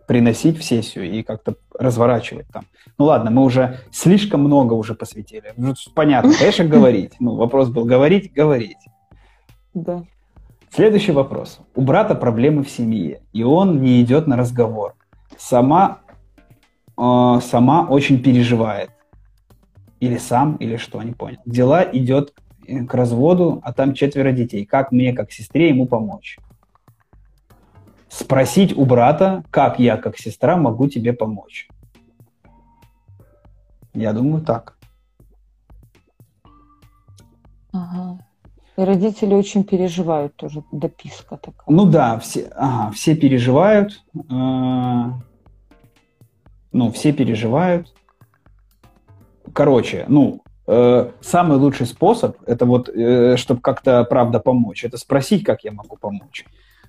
[0.06, 2.64] приносить в сессию и как-то разворачивать там.
[2.98, 5.52] Ну ладно, мы уже слишком много уже посвятили.
[5.56, 7.12] Ну, понятно, конечно, говорить.
[7.20, 8.78] Ну, вопрос был говорить, говорить.
[9.72, 10.04] Да.
[10.70, 11.60] Следующий вопрос.
[11.74, 14.94] У брата проблемы в семье, и он не идет на разговор.
[15.38, 16.00] Сама,
[16.98, 18.90] э, сама очень переживает.
[20.00, 21.38] Или сам, или что, не понял.
[21.46, 22.34] Дела идет
[22.66, 24.64] к разводу, а там четверо детей.
[24.64, 26.38] Как мне, как сестре, ему помочь?
[28.14, 31.68] Спросить у брата, как я, как сестра, могу тебе помочь.
[33.92, 34.77] Я думаю, так.
[37.72, 38.18] Ага.
[38.77, 41.64] И родители очень переживают тоже, дописка такая.
[41.66, 44.05] Ну да, все, ага, все переживают.
[44.14, 45.11] Э,
[46.72, 47.94] ну, все переживают.
[49.53, 55.44] Короче, ну, э, самый лучший способ, это вот, э, чтобы как-то, правда, помочь, это спросить,
[55.44, 56.44] как я могу помочь.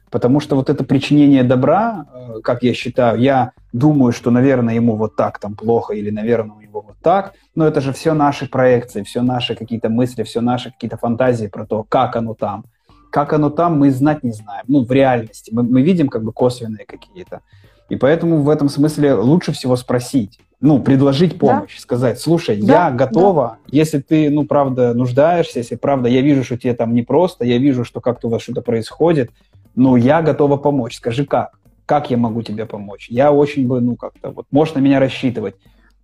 [0.09, 4.95] Потому что вот это причинение добра, э, как я считаю, я думаю, что, наверное, ему
[4.95, 8.49] вот так там плохо или, наверное, у него вот так, но это же все наши
[8.49, 12.65] проекции, все наши какие-то мысли, все наши какие-то фантазии про то, как оно там.
[13.11, 14.65] Как оно там, мы знать не знаем.
[14.67, 15.51] Ну, в реальности.
[15.53, 17.41] Мы, мы видим как бы косвенные какие-то.
[17.89, 21.81] И поэтому в этом смысле лучше всего спросить, ну, предложить помощь, да.
[21.81, 23.77] сказать, слушай, да, я готова, да.
[23.77, 27.83] если ты, ну, правда, нуждаешься, если правда, я вижу, что тебе там непросто, я вижу,
[27.83, 29.29] что как-то у вас что-то происходит,
[29.75, 30.97] ну, я готова помочь.
[30.97, 31.51] Скажи, как?
[31.85, 33.07] Как я могу тебе помочь?
[33.09, 35.55] Я очень бы, ну, как-то, вот, можешь на меня рассчитывать.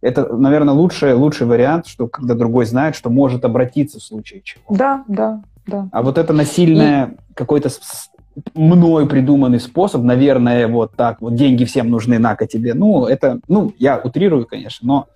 [0.02, 4.64] Это, наверное, лучший, лучший вариант, что когда другой знает, что может обратиться в случае чего.
[4.70, 5.90] Да, да, да.
[5.92, 7.34] А вот это насильное, И...
[7.34, 7.70] какой-то
[8.54, 12.74] мной придуманный способ, наверное, вот так, вот деньги всем нужны, на-ка тебе.
[12.74, 15.08] Ну, это, ну, я утрирую, конечно, но...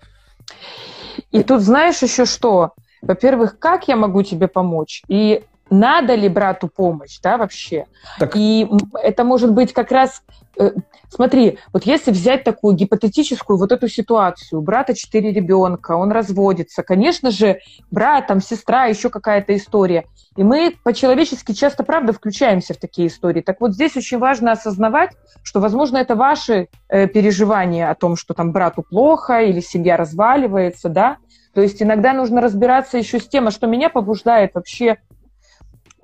[1.32, 2.72] И тут знаешь еще что?
[3.02, 5.02] Во-первых, как я могу тебе помочь?
[5.08, 5.44] И
[5.80, 7.86] надо ли брату помощь, да, вообще.
[8.20, 8.36] Так.
[8.36, 8.68] И
[9.02, 10.24] это может быть как раз,
[10.60, 10.72] э,
[11.10, 16.84] смотри, вот если взять такую гипотетическую вот эту ситуацию, у брата четыре ребенка, он разводится,
[16.84, 17.60] конечно же,
[17.92, 20.06] брат, там, сестра, еще какая-то история.
[20.36, 23.42] И мы по-человечески часто, правда, включаемся в такие истории.
[23.42, 25.12] Так вот здесь очень важно осознавать,
[25.44, 30.90] что, возможно, это ваши э, переживания о том, что там брату плохо или семья разваливается,
[30.90, 31.18] да,
[31.56, 34.98] то есть иногда нужно разбираться еще с тем, а что меня побуждает вообще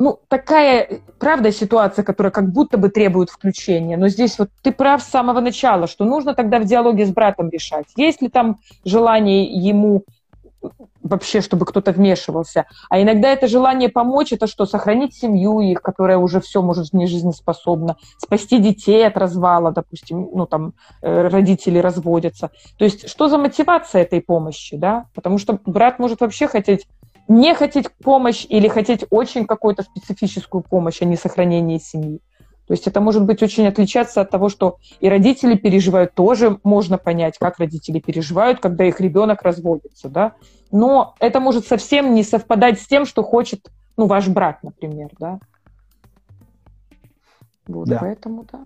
[0.01, 5.03] ну, такая, правда, ситуация, которая как будто бы требует включения, но здесь вот ты прав
[5.03, 7.85] с самого начала, что нужно тогда в диалоге с братом решать.
[7.95, 10.03] Есть ли там желание ему
[11.03, 12.65] вообще, чтобы кто-то вмешивался.
[12.89, 17.07] А иногда это желание помочь, это что, сохранить семью их, которая уже все может не
[17.07, 22.51] жизнеспособна, спасти детей от развала, допустим, ну там э, родители разводятся.
[22.77, 25.05] То есть что за мотивация этой помощи, да?
[25.15, 26.87] Потому что брат может вообще хотеть
[27.31, 32.19] не хотеть помощь или хотеть очень какую-то специфическую помощь, а не сохранение семьи.
[32.67, 36.97] То есть это может быть очень отличаться от того, что и родители переживают, тоже можно
[36.97, 40.33] понять, как родители переживают, когда их ребенок разводится, да.
[40.71, 45.39] Но это может совсем не совпадать с тем, что хочет, ну, ваш брат, например, да.
[47.65, 47.97] Вот, да.
[47.99, 48.63] поэтому, да.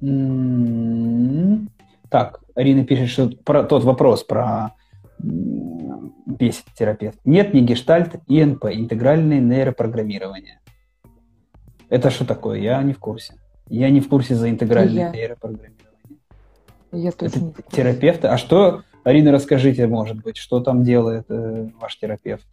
[0.00, 1.70] М-м-м.
[2.08, 4.74] Так, Арина пишет, что про тот вопрос про
[5.22, 7.18] бесит терапевт.
[7.24, 10.60] Нет, не гештальт, ИНП, интегральное нейропрограммирование.
[11.88, 12.58] Это что такое?
[12.58, 13.34] Я не в курсе.
[13.68, 15.10] Я не в курсе за интегральное я.
[15.10, 15.78] нейропрограммирование.
[16.92, 18.28] Я тоже Это не терапевты.
[18.28, 22.46] А что, Арина, расскажите, может быть, что там делает э, ваш терапевт?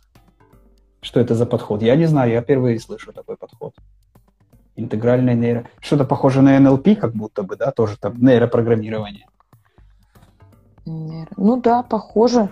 [1.02, 1.82] Что это за подход?
[1.82, 3.74] Я не знаю, я впервые слышу такой подход.
[4.76, 5.68] Интегральное нейро...
[5.80, 9.26] Что-то похоже на НЛП, как будто бы, да, тоже там нейропрограммирование.
[11.38, 12.50] Ну да, похоже.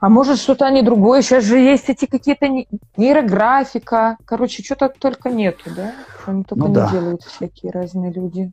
[0.00, 1.22] А может, что-то они другое.
[1.22, 2.46] Сейчас же есть эти какие-то
[2.96, 4.16] нейрографика.
[4.24, 5.92] Короче, что-то только нету, да?
[6.26, 6.90] Они только ну, не да.
[6.90, 8.52] делают всякие разные люди.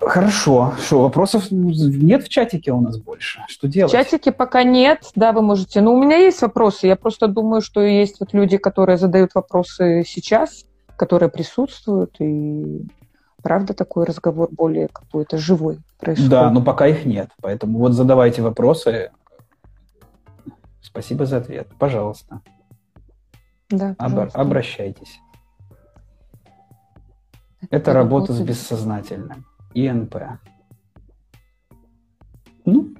[0.00, 0.74] Хорошо.
[0.78, 3.40] Что, вопросов нет в чатике у нас больше?
[3.48, 3.92] Что делать?
[3.92, 5.80] В чатике пока нет, да, вы можете.
[5.80, 6.86] Но у меня есть вопросы.
[6.86, 10.64] Я просто думаю, что есть вот люди, которые задают вопросы сейчас,
[10.96, 12.86] которые присутствуют, и
[13.42, 16.30] правда такой разговор более какой-то живой происходит.
[16.30, 17.30] Да, но пока их нет.
[17.40, 19.10] Поэтому вот задавайте вопросы,
[20.92, 21.68] Спасибо за ответ.
[21.78, 22.42] Пожалуйста.
[23.70, 24.38] Да, пожалуйста.
[24.38, 25.20] Об, обращайтесь.
[27.62, 29.46] Это, Это работа, работа с бессознательным.
[29.72, 30.16] ИНП.
[32.66, 32.94] Ну,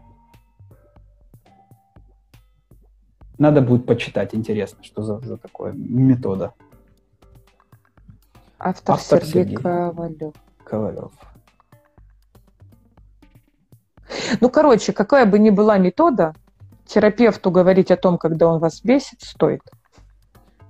[3.37, 4.35] надо будет почитать.
[4.35, 6.55] Интересно, что за, за такое метода.
[8.65, 10.35] Автор, Автор Сергей, Сергей Ковалев.
[10.65, 11.11] Ковалев.
[14.41, 16.35] Ну, короче, какая бы ни была метода,
[16.87, 19.63] терапевту говорить о том, когда он вас бесит, стоит.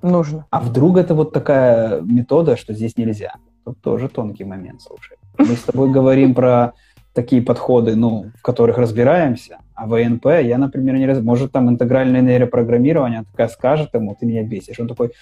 [0.00, 0.46] Нужно.
[0.50, 3.34] А вдруг это вот такая метода, что здесь нельзя?
[3.64, 5.18] Тут тоже тонкий момент, слушай.
[5.36, 6.72] Мы с тобой говорим про
[7.12, 11.20] такие подходы, ну, в которых разбираемся, а ВНП я, например, не раз...
[11.20, 14.80] Может, там интегральное нейропрограммирование такая скажет ему, ты меня бесишь.
[14.80, 15.12] Он такой,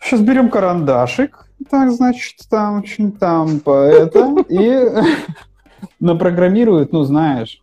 [0.00, 4.88] сейчас берем карандашик, так, значит, там, очень там, по это, и
[6.00, 7.62] напрограммирует, ну, знаешь,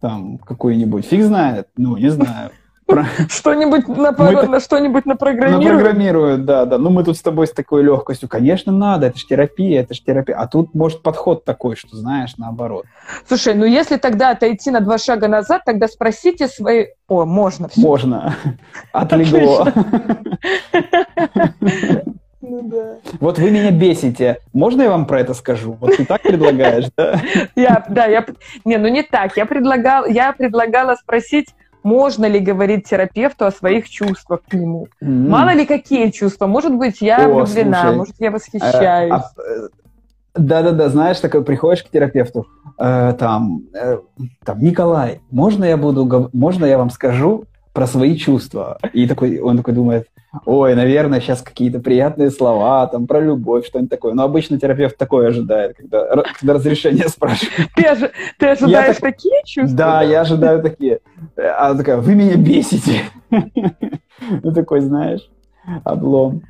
[0.00, 2.50] там какой-нибудь, фиг знает, ну, не знаю.
[3.28, 5.64] Что-нибудь на, на что-нибудь напрограммируют?
[5.64, 6.78] Напрограммируют, да, да.
[6.78, 8.30] Ну, мы тут с тобой с такой легкостью.
[8.30, 10.36] Конечно, надо, это же терапия, это же терапия.
[10.36, 12.86] А тут, может, подход такой, что, знаешь, наоборот.
[13.26, 16.86] Слушай, ну, если тогда отойти на два шага назад, тогда спросите свои...
[17.08, 17.80] О, можно все.
[17.80, 18.34] Можно.
[18.92, 19.70] Отлегло.
[22.48, 22.96] Ну да.
[23.20, 24.38] Вот вы меня бесите.
[24.52, 25.76] Можно я вам про это скажу?
[25.80, 27.20] Вот ты так предлагаешь, да?
[27.54, 28.24] Я, да, я...
[28.64, 29.36] Не, ну не так.
[29.36, 31.48] Я, предлагал, я предлагала спросить,
[31.82, 34.88] можно ли говорить терапевту о своих чувствах к нему.
[35.02, 35.28] Mm-hmm.
[35.28, 36.46] Мало ли какие чувства.
[36.46, 39.12] Может быть, я о, влюблена, слушай, может, я восхищаюсь.
[39.12, 39.68] А, а,
[40.34, 42.46] да-да-да, знаешь, такой приходишь к терапевту,
[42.78, 43.98] э, там, э,
[44.44, 48.78] там, Николай, можно я буду, можно я вам скажу про свои чувства?
[48.92, 50.08] И такой, он такой думает,
[50.44, 54.14] ой, наверное, сейчас какие-то приятные слова, там, про любовь, что-нибудь такое.
[54.14, 57.68] Но обычно терапевт такое ожидает, когда, когда разрешение спрашивает.
[57.74, 59.76] Ты, ожи, ты ожидаешь так, такие чувства?
[59.76, 61.00] Да, я ожидаю такие.
[61.36, 63.02] А она такая, вы меня бесите.
[64.42, 65.30] Ну, такой, знаешь,
[65.84, 66.42] облом.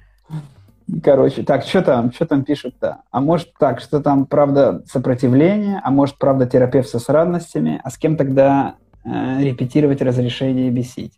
[1.05, 3.03] Короче, так, что там, что там пишут-то?
[3.11, 7.99] А может так, что там, правда, сопротивление, а может, правда, терапевт со сранностями, а с
[7.99, 11.13] кем тогда э, репетировать разрешение бесить?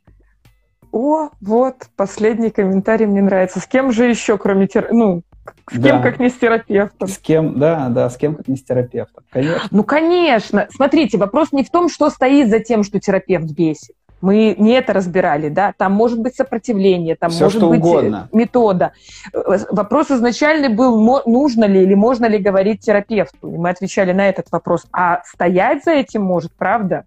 [0.92, 3.61] О, вот, последний комментарий мне нравится.
[3.61, 4.88] С кем же еще, кроме тер...
[4.90, 5.22] ну,
[5.70, 5.88] с да.
[5.88, 7.09] кем, как не с терапевтом?
[7.09, 9.68] С кем, да, да, с кем, как не с терапевтом, конечно.
[9.70, 10.68] Ну, конечно.
[10.70, 13.94] Смотрите, вопрос не в том, что стоит за тем, что терапевт бесит.
[14.20, 18.29] Мы не это разбирали, да, там может быть сопротивление, там Все, может быть э, угодно.
[18.33, 18.92] метода.
[19.33, 23.48] Э, вопрос изначальный был, нужно ли или можно ли говорить терапевту.
[23.50, 24.87] И мы отвечали на этот вопрос.
[24.92, 27.05] А стоять за этим может, правда?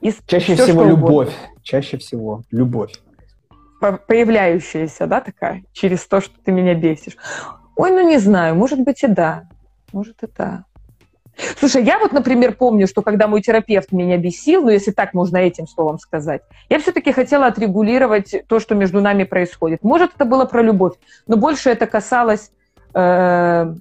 [0.00, 1.28] И Чаще все, всего любовь.
[1.28, 1.32] Угодно.
[1.62, 2.92] Чаще всего любовь.
[3.80, 7.16] Появляющаяся, да, такая, через то, что ты меня бесишь.
[7.76, 9.48] Ой, ну не знаю, может быть и да.
[9.92, 10.64] Может и да.
[11.58, 15.38] Слушай, я вот, например, помню, что когда мой терапевт меня бесил, ну, если так можно
[15.38, 19.82] этим словом сказать, я все-таки хотела отрегулировать то, что между нами происходит.
[19.82, 20.94] Может, это было про любовь,
[21.26, 22.50] но больше это касалось
[22.94, 23.74] э,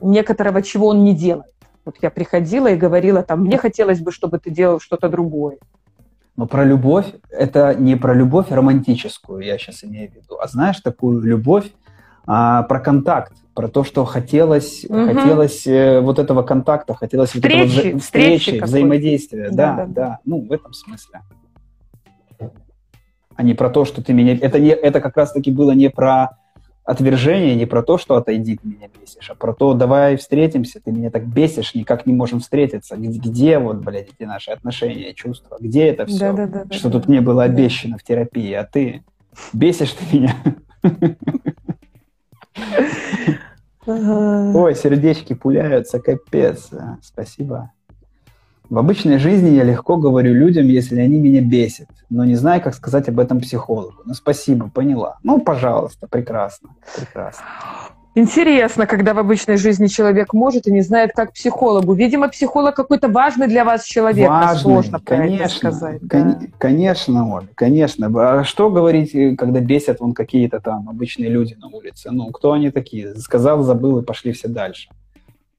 [0.00, 1.52] некоторого, чего он не делает.
[1.84, 5.58] Вот я приходила и говорила, там, мне хотелось бы, чтобы ты делал что-то другое.
[6.36, 10.80] Но про любовь, это не про любовь романтическую, я сейчас имею в виду, а знаешь,
[10.80, 11.70] такую любовь
[12.26, 15.06] а, про контакт, про то, что хотелось, угу.
[15.06, 19.50] хотелось э, вот этого контакта, хотелось встречи, вот этого встречи, встречи взаимодействия.
[19.50, 21.20] Да да, да, да, ну в этом смысле.
[23.34, 24.34] А не про то, что ты меня...
[24.40, 26.38] Это, не, это как раз-таки было не про
[26.84, 30.90] отвержение, не про то, что отойди, ты меня бесишь, а про то, давай встретимся, ты
[30.90, 32.96] меня так бесишь, никак не можем встретиться.
[32.96, 35.56] Где, где вот, блядь, эти наши отношения, чувства?
[35.60, 36.32] Где это все?
[36.32, 37.12] Да, да, да, что да, тут да.
[37.12, 37.98] не было обещано да.
[37.98, 39.04] в терапии, а ты
[39.52, 40.36] бесишь ты меня.
[43.86, 46.70] Ой, сердечки пуляются, капец.
[47.02, 47.72] Спасибо.
[48.72, 52.74] В обычной жизни я легко говорю людям, если они меня бесят, но не знаю, как
[52.74, 53.96] сказать об этом психологу.
[54.06, 55.18] Ну, спасибо, поняла.
[55.22, 57.44] Ну, пожалуйста, прекрасно, прекрасно.
[58.14, 61.92] Интересно, когда в обычной жизни человек может и не знает, как психологу.
[61.92, 64.30] Видимо, психолог какой-то важный для вас человек.
[64.30, 66.00] Важный, Сложно конечно, сказать.
[66.08, 66.46] Кон- да.
[66.56, 68.10] Конечно, Оля, конечно.
[68.38, 72.10] А что говорить, э, когда бесят вон какие-то там обычные люди на улице?
[72.10, 73.16] Ну, кто они такие?
[73.16, 74.88] Сказал, забыл и пошли все дальше.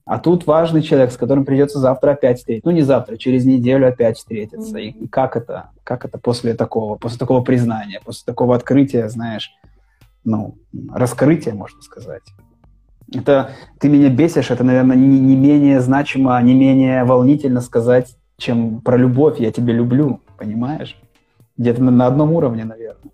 [0.06, 2.68] А тут важный человек, с которым придется завтра опять встретиться.
[2.68, 4.78] Ну, не завтра, через неделю опять встретиться.
[4.78, 4.90] Mm-hmm.
[4.90, 5.70] И как это?
[5.84, 9.52] Как это после такого, после такого признания, после такого открытия, знаешь,
[10.26, 10.56] ну,
[10.92, 12.24] раскрытия, можно сказать.
[13.14, 18.82] Это ты меня бесишь, это, наверное, не, не менее значимо, не менее волнительно сказать, чем
[18.82, 20.98] про любовь, я тебя люблю, понимаешь?
[21.58, 23.12] Где-то на, на одном уровне, наверное.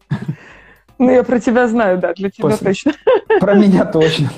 [0.98, 2.68] Ну, я про тебя знаю, да, для тебя После...
[2.68, 2.94] точно.
[3.40, 4.30] Про меня точно.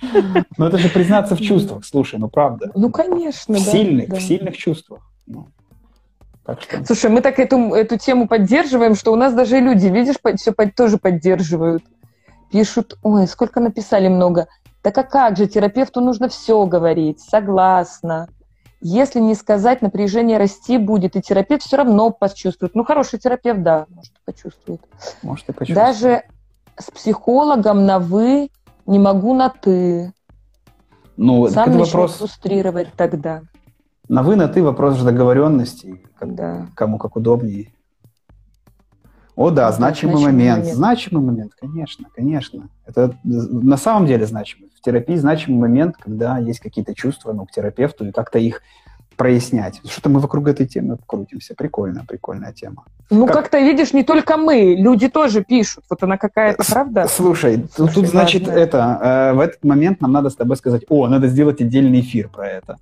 [0.00, 2.70] Ну, это же признаться в чувствах, слушай, ну правда.
[2.74, 5.00] Ну, конечно, в Сильных, в сильных чувствах.
[5.26, 5.48] Ну.
[6.44, 6.84] Так что...
[6.84, 10.74] Слушай, мы так эту, эту тему поддерживаем, что у нас даже люди, видишь, все под,
[10.74, 11.82] тоже поддерживают.
[12.50, 14.48] Пишут, ой, сколько написали много.
[14.82, 18.28] Так а как же, терапевту нужно все говорить, согласна.
[18.82, 22.74] Если не сказать, напряжение расти будет, и терапевт все равно почувствует.
[22.74, 24.82] Ну, хороший терапевт, да, может, почувствует.
[25.22, 25.74] Может, и почувствует.
[25.74, 26.24] Даже
[26.76, 28.50] с психологом на «вы»
[28.86, 30.12] не могу на «ты».
[31.16, 32.16] Ну, Сам это вопрос...
[32.16, 33.42] фрустрировать тогда.
[34.08, 36.66] На вы, на ты вопрос же договоренности, как, да.
[36.74, 37.72] кому как удобнее.
[39.36, 40.58] О, да, значимый, значимый момент.
[40.58, 40.76] момент.
[40.76, 42.68] Значимый момент, конечно, конечно.
[42.84, 44.70] Это на самом деле значимый.
[44.76, 48.60] В терапии значимый момент, когда есть какие-то чувства ну, к терапевту, и как-то их
[49.16, 49.80] прояснять.
[49.88, 51.54] Что-то мы вокруг этой темы крутимся.
[51.54, 52.84] Прикольная, прикольная тема.
[53.10, 53.36] Ну, как...
[53.36, 55.84] как-то, видишь, не только мы, люди тоже пишут.
[55.90, 57.06] Вот она какая-то правда.
[57.08, 61.08] Слушай, Слушай тут, значит, это, э, в этот момент нам надо с тобой сказать, о,
[61.08, 62.76] надо сделать отдельный эфир про это.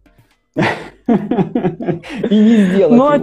[0.57, 3.19] И не сделать Ну, а?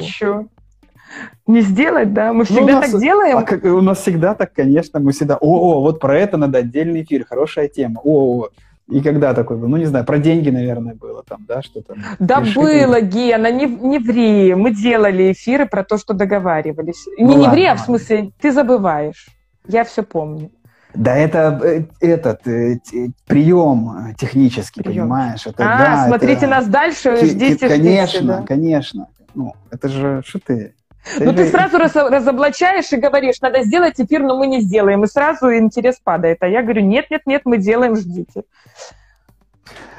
[1.48, 2.34] Не сделать, да?
[2.34, 3.38] Мы ну, всегда ну, нас, так делаем.
[3.38, 6.60] А как, у нас всегда так, конечно, мы всегда, о, о, вот про это надо
[6.60, 8.50] отдельный эфир, хорошая тема, о, о.
[8.90, 9.68] И когда такой был?
[9.68, 11.96] Ну, не знаю, про деньги, наверное, было там, да, что-то.
[12.18, 12.86] Да Решили.
[12.86, 14.56] было, Гена, не, не ври.
[14.56, 17.06] Мы делали эфиры про то, что договаривались.
[17.18, 19.28] Ну, не, ладно, не ври, а в смысле, ты забываешь.
[19.68, 20.52] Я все помню.
[20.96, 22.80] Да это э, этот э,
[23.28, 25.04] прием технический, прием.
[25.04, 25.46] понимаешь?
[25.46, 26.48] Это, а, да, смотрите это...
[26.48, 27.68] нас дальше, ждите.
[27.68, 28.42] Конечно, ждите, да?
[28.42, 29.08] конечно.
[29.36, 30.74] Ну, это же, что ты?
[31.18, 35.04] Ну, ты сразу раз, разоблачаешь и говоришь, надо сделать эфир, но мы не сделаем.
[35.04, 36.38] И сразу интерес падает.
[36.42, 38.44] А я говорю, нет, нет, нет, мы делаем, ждите.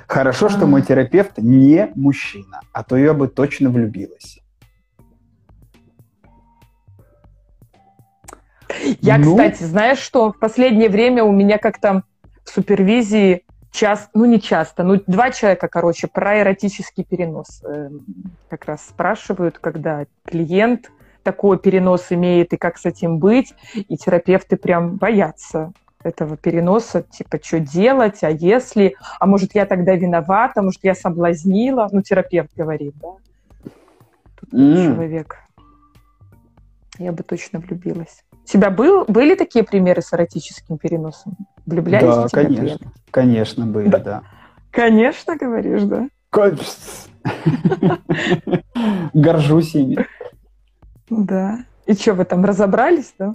[0.07, 4.41] Хорошо, что мой терапевт не мужчина, а то я бы точно влюбилась.
[9.01, 9.37] Я, ну...
[9.37, 12.03] кстати, знаешь что, в последнее время у меня как-то
[12.45, 17.91] в супервизии часто, ну не часто, ну два человека, короче, про эротический перенос э,
[18.49, 20.91] как раз спрашивают, когда клиент
[21.23, 27.39] такой перенос имеет и как с этим быть, и терапевты прям боятся этого переноса, типа,
[27.43, 32.95] что делать, а если, а может, я тогда виновата, может, я соблазнила, ну, терапевт говорит,
[33.03, 33.11] да,
[34.41, 34.85] Тут mm.
[34.87, 35.37] человек.
[36.99, 38.25] Я бы точно влюбилась.
[38.33, 41.37] У тебя был, были такие примеры с эротическим переносом?
[41.67, 42.89] Влюблялись да, в тебя конечно, клиенты?
[43.11, 43.99] конечно, были, да.
[43.99, 44.23] да.
[44.71, 46.09] Конечно, говоришь, да?
[49.15, 50.07] Горжусь ими.
[51.11, 51.65] Да.
[51.87, 53.35] И что, вы там разобрались, да?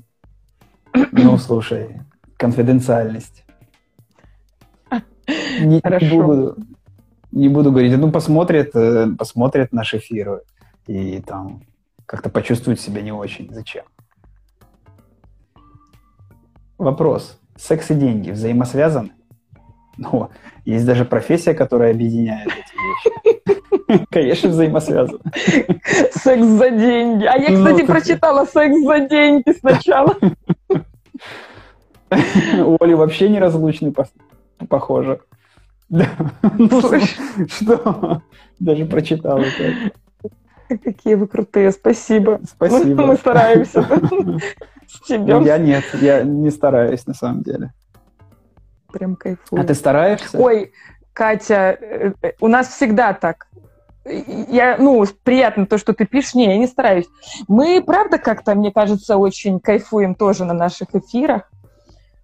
[1.11, 2.01] Ну, слушай,
[2.38, 3.45] конфиденциальность.
[5.59, 6.05] Не, Хорошо.
[6.05, 6.55] не, буду,
[7.32, 7.97] не буду говорить.
[7.97, 10.41] Ну, посмотрят, э, посмотрят наш эфир
[10.88, 11.63] и там
[12.05, 13.51] как-то почувствуют себя не очень.
[13.51, 13.86] Зачем?
[16.78, 17.39] Вопрос.
[17.57, 19.11] Секс и деньги взаимосвязаны?
[19.97, 20.30] Ну,
[20.65, 23.55] есть даже профессия, которая объединяет эти вещи.
[24.12, 25.20] Конечно, взаимосвязано.
[26.12, 27.26] Секс за деньги.
[27.26, 30.16] А я, Ну, кстати, ты- прочитала секс за деньги сначала.
[32.10, 34.12] У Оли вообще неразлучный, пос-
[34.70, 35.20] похоже.
[35.90, 36.08] Да.
[36.58, 37.48] Ну, Слушай.
[37.48, 38.22] Что?
[38.60, 39.92] Даже прочитал это.
[40.84, 42.40] Какие вы крутые, спасибо.
[42.44, 43.06] Спасибо.
[43.06, 43.86] Мы стараемся.
[44.12, 44.40] Ну.
[45.44, 47.72] Я нет, я не стараюсь на самом деле.
[48.92, 49.62] Прям кайфую.
[49.62, 50.40] А ты стараешься?
[50.40, 50.72] Ой,
[51.14, 53.48] Катя, э, э, у нас всегда так.
[54.06, 56.36] Я, ну, приятно то, что ты пишешь.
[56.36, 57.08] Не, я не стараюсь.
[57.47, 61.49] Мы, правда, как-то, мне кажется, очень кайфуем тоже на наших эфирах.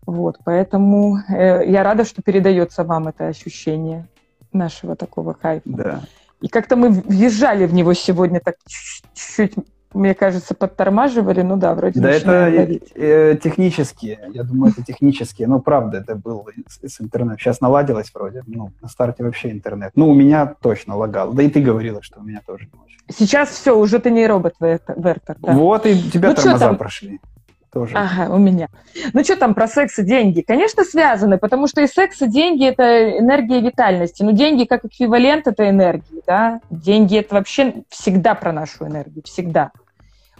[0.06, 4.08] Вот, поэтому э, я рада, что передается вам это ощущение
[4.52, 5.64] нашего такого кайфа.
[5.66, 6.02] Да.
[6.42, 9.56] И как-то мы въезжали в него сегодня так чуть-чуть,
[9.94, 11.42] мне кажется, подтормаживали.
[11.42, 12.92] Ну да, вроде Да, это ловить.
[12.96, 14.20] э, технические.
[14.34, 15.48] Я думаю, это технические.
[15.48, 17.40] Ну, правда, это был с, с интернетом.
[17.40, 18.44] Сейчас наладилось вроде.
[18.48, 19.92] Ну, на старте вообще интернет.
[19.96, 21.34] Ну, у меня точно лагал.
[21.34, 23.00] Да и ты говорила, что у меня тоже не очень.
[23.10, 25.36] Сейчас все, уже ты не робот, Вертер.
[25.40, 25.54] Да.
[25.54, 26.78] Вот и тебя Ну, тормоза там?
[26.78, 27.20] прошли.
[27.74, 27.96] Тоже.
[27.96, 28.68] Ага, у меня.
[29.14, 30.42] Ну что там про секс и деньги?
[30.42, 34.24] Конечно, связаны, потому что и секс, и деньги– это энергия витальности.
[34.24, 36.60] Ну, деньги как эквивалент этой энергии, да?
[36.70, 39.72] Деньги– это вообще всегда про нашу энергию, всегда.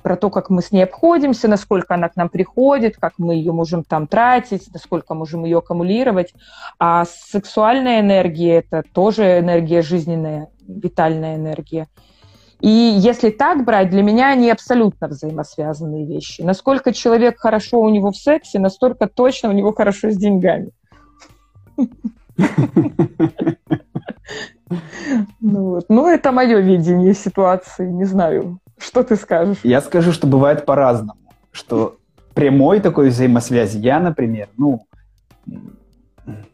[0.04, 3.52] Про то, как мы с ней обходимся, насколько она к нам приходит, как мы ее
[3.52, 6.34] можем там тратить, насколько можем ее аккумулировать.
[6.80, 11.88] А сексуальная энергия– это тоже энергия жизненная, витальная энергия.
[12.62, 16.42] И если так брать, для меня они абсолютно взаимосвязанные вещи.
[16.42, 20.72] Насколько человек хорошо у него в сексе, настолько точно у него хорошо с деньгами.
[25.42, 25.86] Ну, вот.
[25.90, 27.90] ну, это мое видение ситуации.
[27.90, 29.60] Не знаю, что ты скажешь.
[29.64, 31.20] Я скажу, что бывает по-разному.
[31.52, 31.98] Что
[32.34, 34.86] прямой такой взаимосвязи я, например, ну,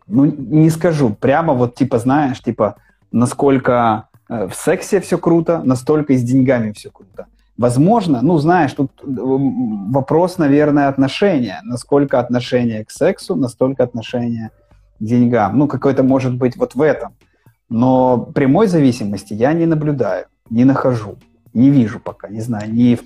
[0.07, 1.15] ну, не скажу.
[1.19, 2.77] Прямо вот, типа, знаешь, типа,
[3.11, 7.27] насколько э, в сексе все круто, настолько и с деньгами все круто.
[7.57, 11.59] Возможно, ну, знаешь, тут э, вопрос, наверное, отношения.
[11.63, 14.51] Насколько отношение к сексу, настолько отношение
[14.99, 15.57] к деньгам.
[15.57, 17.13] Ну, какое-то может быть вот в этом.
[17.69, 21.17] Но прямой зависимости я не наблюдаю, не нахожу,
[21.57, 22.97] не вижу пока, не знаю, ни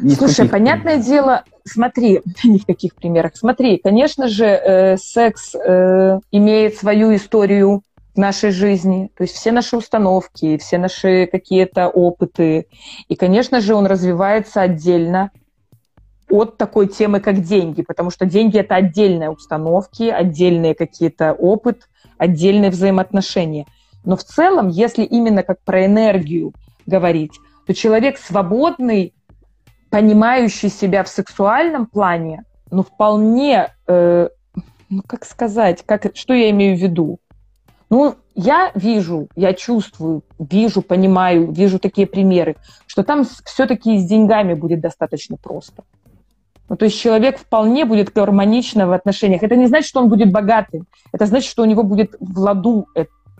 [0.00, 3.32] ни Слушай, понятное дело, смотри, ни в каких примерах.
[3.36, 7.82] Смотри, конечно же, э, секс э, имеет свою историю
[8.14, 12.66] в нашей жизни, то есть все наши установки, все наши какие-то опыты.
[13.08, 15.30] И, конечно же, он развивается отдельно
[16.30, 22.70] от такой темы, как деньги, потому что деньги это отдельные установки, отдельные какие-то опыт, отдельные
[22.70, 23.66] взаимоотношения.
[24.04, 26.52] Но в целом, если именно как про энергию
[26.86, 27.32] говорить,
[27.72, 29.14] то человек свободный,
[29.88, 34.28] понимающий себя в сексуальном плане, ну, вполне, э,
[34.90, 37.18] ну, как сказать, как, что я имею в виду?
[37.88, 42.56] Ну, я вижу, я чувствую, вижу, понимаю, вижу такие примеры,
[42.86, 45.82] что там все-таки с деньгами будет достаточно просто.
[46.68, 49.42] Ну, то есть человек вполне будет гармонично в отношениях.
[49.42, 50.86] Это не значит, что он будет богатым.
[51.10, 52.86] Это значит, что у него будет в ладу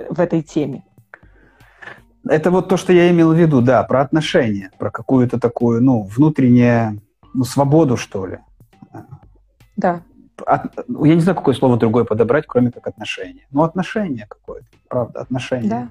[0.08, 0.84] в этой теме.
[2.28, 6.02] Это вот то, что я имел в виду, да, про отношения, про какую-то такую, ну,
[6.02, 7.00] внутреннюю,
[7.34, 8.38] ну, свободу, что ли.
[9.76, 10.02] Да.
[10.46, 10.72] От-
[11.04, 13.46] я не знаю, какое слово другое подобрать, кроме как отношения.
[13.50, 15.68] Ну, отношения какое-то, правда, отношения.
[15.68, 15.88] Да.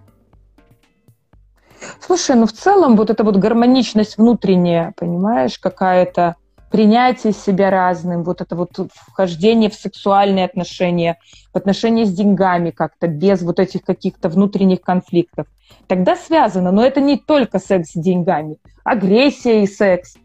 [2.00, 6.36] Слушай, ну в целом вот эта вот гармоничность внутренняя, понимаешь, какая-то
[6.70, 11.18] принятие себя разным, вот это вот вхождение в сексуальные отношения,
[11.54, 15.48] в отношения с деньгами как-то, без вот этих каких-то внутренних конфликтов.
[15.88, 18.58] Тогда связано, но это не только секс с деньгами.
[18.84, 20.16] Агрессия и секс,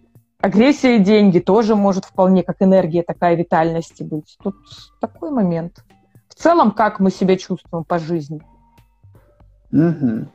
[0.40, 4.36] агрессия и деньги тоже может вполне как энергия такая витальности быть.
[4.42, 4.57] Тут
[5.01, 5.84] такой момент.
[6.28, 8.40] В целом, как мы себя чувствуем по жизни.
[9.70, 10.28] Мгм.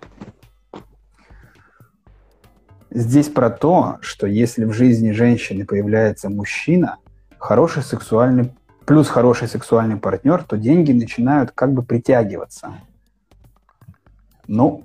[2.89, 6.97] Здесь про то, что если в жизни женщины появляется мужчина,
[7.37, 8.51] хороший сексуальный,
[8.85, 12.73] плюс хороший сексуальный партнер, то деньги начинают как бы притягиваться.
[14.51, 14.83] Ну,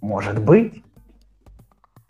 [0.00, 0.82] может быть.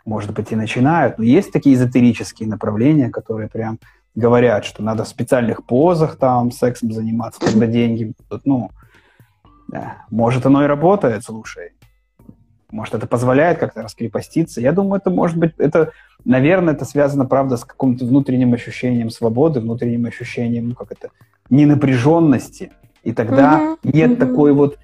[0.05, 1.19] Может быть и начинают.
[1.19, 3.77] Но есть такие эзотерические направления, которые прям
[4.15, 8.45] говорят, что надо в специальных позах там сексом заниматься, когда деньги будут.
[8.47, 8.71] Ну,
[9.67, 10.05] да.
[10.09, 11.73] может оно и работает, слушай.
[12.71, 14.59] Может, это позволяет как-то раскрепоститься.
[14.59, 15.91] Я думаю, это может быть, это,
[16.25, 21.11] наверное, это связано, правда, с каким-то внутренним ощущением свободы, внутренним ощущением, ну, как это,
[21.51, 22.71] ненапряженности.
[23.03, 24.19] И тогда Мгм, нет мгм.
[24.19, 24.79] такой вот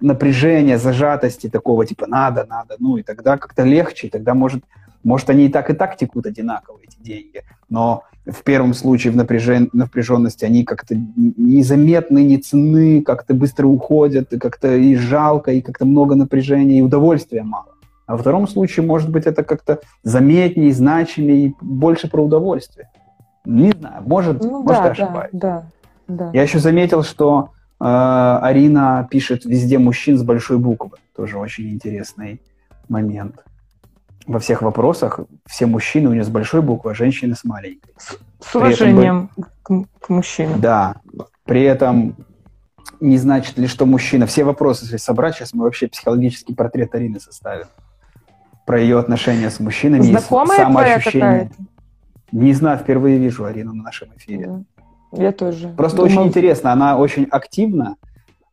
[0.00, 4.62] напряжения, зажатости такого, типа, надо, надо, ну, и тогда как-то легче, тогда может
[5.04, 7.42] Может, они и так, и так текут одинаково, эти деньги.
[7.68, 9.68] Но в первом случае в напряжен...
[9.74, 10.94] напряженности они как-то
[11.36, 16.82] незаметны, не ценны, как-то быстро уходят, и как-то и жалко, и как-то много напряжения, и
[16.82, 17.74] удовольствия мало.
[18.06, 22.88] А во втором случае, может быть, это как-то заметнее, значимее, и больше про удовольствие.
[23.44, 25.30] Не знаю, может, Ну может да, ошибаюсь.
[25.32, 25.64] да,
[26.08, 26.30] да.
[26.32, 30.98] Я еще заметил, что Арина пишет везде мужчин с большой буквы.
[31.16, 32.40] Тоже очень интересный
[32.88, 33.44] момент.
[34.26, 37.92] Во всех вопросах все мужчины у нее с большой буквы, а женщины с маленькой.
[38.40, 39.30] С уважением
[39.62, 40.60] к, к мужчинам.
[40.60, 40.96] Да.
[41.44, 42.16] При этом
[43.00, 44.26] не значит ли, что мужчина...
[44.26, 47.66] Все вопросы, если собрать, сейчас мы вообще психологический портрет Арины составим.
[48.66, 50.06] Про ее отношения с мужчинами.
[50.06, 51.50] и Знакомая твоя самоощущение.
[52.32, 54.46] Не знаю, впервые вижу Арину на нашем эфире.
[54.46, 54.62] Да.
[55.16, 55.68] Я тоже.
[55.76, 57.96] Просто Думала, очень интересно, она очень активна.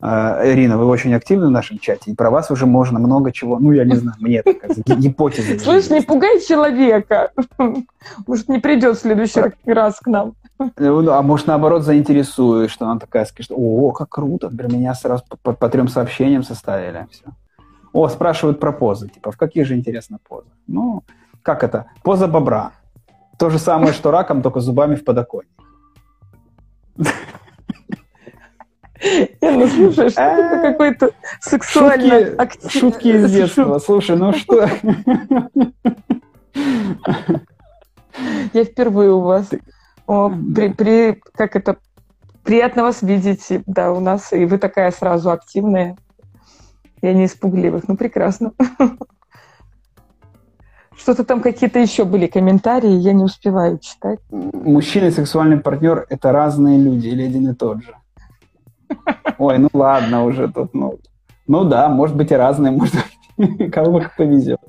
[0.01, 3.59] Э, Ирина, вы очень активны в нашем чате, и про вас уже можно много чего,
[3.59, 5.59] ну, я не знаю, мне так гипотезы.
[5.59, 7.31] Слышь, не пугай человека.
[8.27, 10.33] Может, не придет в следующий раз к нам.
[10.59, 15.23] Э, ну, А может, наоборот, заинтересует, что она такая скажет, о, как круто, меня сразу
[15.41, 17.07] по, по- трем сообщениям составили.
[17.11, 17.25] Все.
[17.93, 20.51] О, спрашивают про позы, типа, в каких же, интересно, позах?
[20.67, 21.03] Ну,
[21.41, 21.85] как это?
[22.03, 22.71] Поза бобра.
[23.37, 25.49] То же самое, что раком, только зубами в подоконник.
[29.03, 33.79] Я ну слушай, что это какой-то сексуально Шутки, актив- шутки из детства.
[33.79, 34.69] Слушай, ну что?
[38.53, 39.49] Я впервые у вас.
[40.05, 41.77] О, при, при, как это,
[42.43, 45.97] приятно вас видеть, да, у нас, и вы такая сразу активная.
[47.01, 48.51] Я не испугливых, ну прекрасно.
[51.01, 54.19] Что-то там какие-то еще были комментарии, я не успеваю читать.
[54.29, 57.95] Мужчина и сексуальный партнер– это разные люди или один и тот же?
[59.39, 60.99] Ой, ну ладно уже тут, ну,
[61.47, 62.95] ну да, может быть и разные, может
[63.37, 64.59] быть, кому как повезет.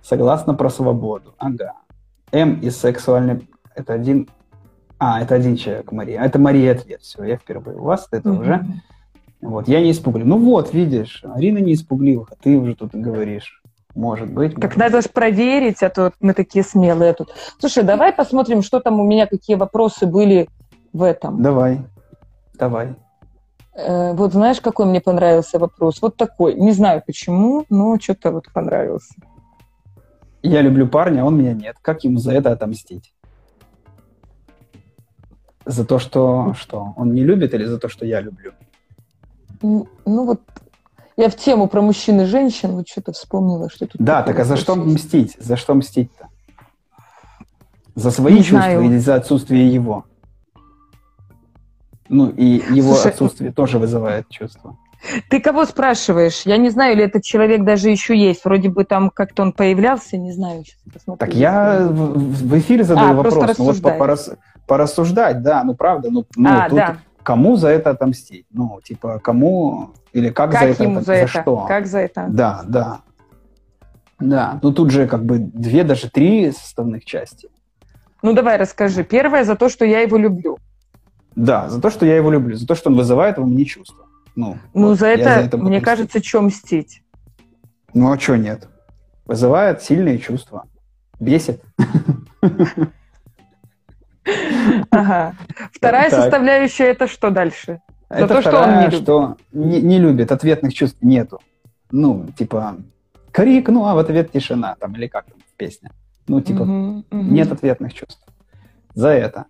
[0.00, 1.34] Согласно про свободу.
[1.38, 1.72] Ага.
[2.30, 4.28] М и сексуальный– это один…
[5.00, 6.22] А, это один человек, Мария.
[6.22, 7.02] Это Мария ответ.
[7.02, 8.64] Все, я впервые у вас, это уже.
[9.40, 10.26] Вот, я не испуглив.
[10.26, 13.62] Ну вот, видишь, Арина не испугливых, а ты уже тут говоришь.
[13.98, 14.54] Может быть.
[14.54, 17.34] Так может надо же проверить, а то мы такие смелые тут.
[17.58, 20.48] Слушай, давай посмотрим, что там у меня, какие вопросы были
[20.92, 21.42] в этом.
[21.42, 21.80] Давай,
[22.54, 22.94] давай.
[23.74, 26.00] Э, вот знаешь, какой мне понравился вопрос?
[26.00, 26.54] Вот такой.
[26.54, 29.14] Не знаю почему, но что-то вот понравился.
[30.42, 31.74] Я люблю парня, а он меня нет.
[31.82, 33.12] Как ему за это отомстить?
[35.66, 36.94] За то, что что?
[36.96, 38.52] Он не любит или за то, что я люблю?
[39.60, 40.40] Ну вот
[41.18, 44.00] я в тему про мужчин и женщин вот что-то вспомнила, что тут...
[44.00, 44.86] Да, так а за что есть.
[44.86, 45.36] мстить?
[45.40, 46.28] За что мстить-то?
[47.96, 48.82] За свои Не чувства знаю.
[48.82, 50.04] или за отсутствие его?
[52.08, 54.76] Ну, и его Слушай, отсутствие тоже вызывает чувства.
[55.28, 56.42] Ты кого спрашиваешь?
[56.44, 58.44] Я не знаю, или этот человек даже еще есть.
[58.44, 60.64] Вроде бы там как-то он появлялся, не знаю.
[60.64, 61.26] Сейчас посмотрю.
[61.26, 63.58] Так я в, эфире задаю А, вопрос.
[63.58, 64.36] Ну, вот порас-
[64.68, 66.10] порассуждать, да, ну правда.
[66.12, 66.98] Ну, ну, а, тут да.
[67.28, 68.46] Кому за это отомстить?
[68.50, 70.82] Ну, типа, кому или как, за Как это?
[70.84, 71.28] ему отом- за это?
[71.42, 71.66] что?
[71.68, 72.26] Как за это?
[72.30, 73.00] Да, да.
[74.18, 77.50] Да, ну тут же как бы две, даже три составных части.
[78.22, 79.04] Ну давай расскажи.
[79.04, 80.56] Первое за то, что я его люблю.
[81.36, 84.06] Да, за то, что я его люблю, за то, что он вызывает во мне чувства.
[84.34, 85.84] Ну, Ну вот, за это, буду мне мстить.
[85.84, 87.02] кажется, что мстить?
[87.92, 88.68] Ну а что нет?
[89.26, 90.64] Вызывает сильные чувства.
[91.20, 91.60] Бесит.
[94.90, 95.34] Ага.
[95.72, 96.20] Вторая Так.
[96.22, 97.80] составляющая это что дальше?
[98.10, 99.02] За Это то, что он не любит.
[99.02, 101.40] что не, не любит, ответных чувств нету.
[101.90, 102.76] Ну, типа,
[103.32, 105.90] крик, ну, а в ответ тишина, там, или как там песня.
[106.26, 106.64] Ну, типа,
[107.10, 108.22] нет ответных чувств.
[108.94, 109.44] За это.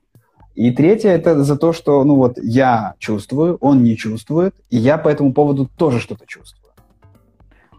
[0.55, 4.99] И третье, это за то, что, ну, вот, я чувствую, он не чувствует, и я
[4.99, 6.73] по этому поводу тоже что-то чувствую.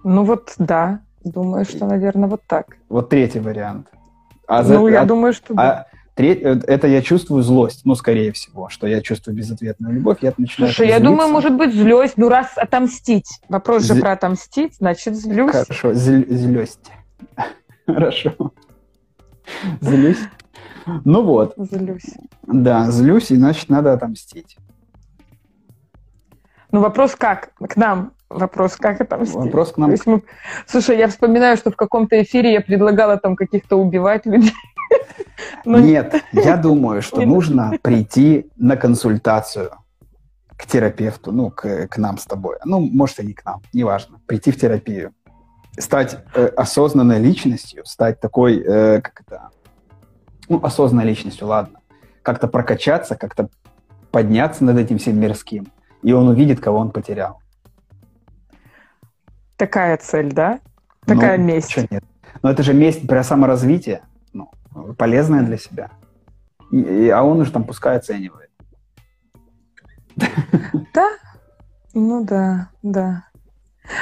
[0.04, 1.02] Ну вот да.
[1.26, 2.78] Думаю, что, наверное, вот так.
[2.88, 3.88] Вот третий вариант.
[4.48, 5.88] А за- ну, я а- думаю, что да.
[6.20, 10.34] Треть- э, это я чувствую злость, ну, скорее всего, что я чувствую безответную любовь, я
[10.38, 11.12] начинаю Слушай, я злиться.
[11.12, 12.16] думаю, может быть, злость.
[12.18, 13.28] Ну, раз отомстить.
[13.48, 15.52] Вопрос же Зл- про отомстить, значит, злюсь.
[15.52, 16.92] Хорошо, зл- злость.
[17.88, 18.34] Хорошо.
[19.82, 20.20] Злюсь.
[21.06, 22.06] Ну вот, Злюсь.
[22.48, 24.58] да, злюсь, и значит, надо отомстить.
[26.72, 27.52] Ну, вопрос как?
[27.56, 29.36] К нам вопрос, как отомстить?
[29.36, 29.94] Вопрос к нам.
[30.06, 30.22] мы-
[30.68, 34.52] Слушай, я вспоминаю, что в каком-то эфире я предлагала там каких-то убивать людей.
[35.66, 39.72] Но Нет, я думаю, что нужно прийти на консультацию
[40.56, 42.58] к терапевту, ну, к, к нам с тобой.
[42.66, 44.20] Ну, может, и не к нам, неважно.
[44.26, 45.14] Прийти в терапию.
[45.78, 49.50] Стать э, осознанной личностью, стать такой, э, как это,
[50.50, 51.80] ну, осознанной личностью, ладно.
[52.24, 53.50] Как-то прокачаться, как-то
[54.12, 55.68] подняться над этим всем мирским.
[56.04, 57.40] И он увидит, кого он потерял.
[59.56, 60.60] такая цель, да?
[61.06, 61.78] Такая ну, месть.
[61.90, 62.04] нет?
[62.42, 64.02] Но это же месть про саморазвитие,
[64.98, 65.92] полезная для себя.
[66.72, 68.50] И, и- а он уже там пускай оценивает.
[70.94, 71.10] Да?
[71.94, 73.26] Ну да, да.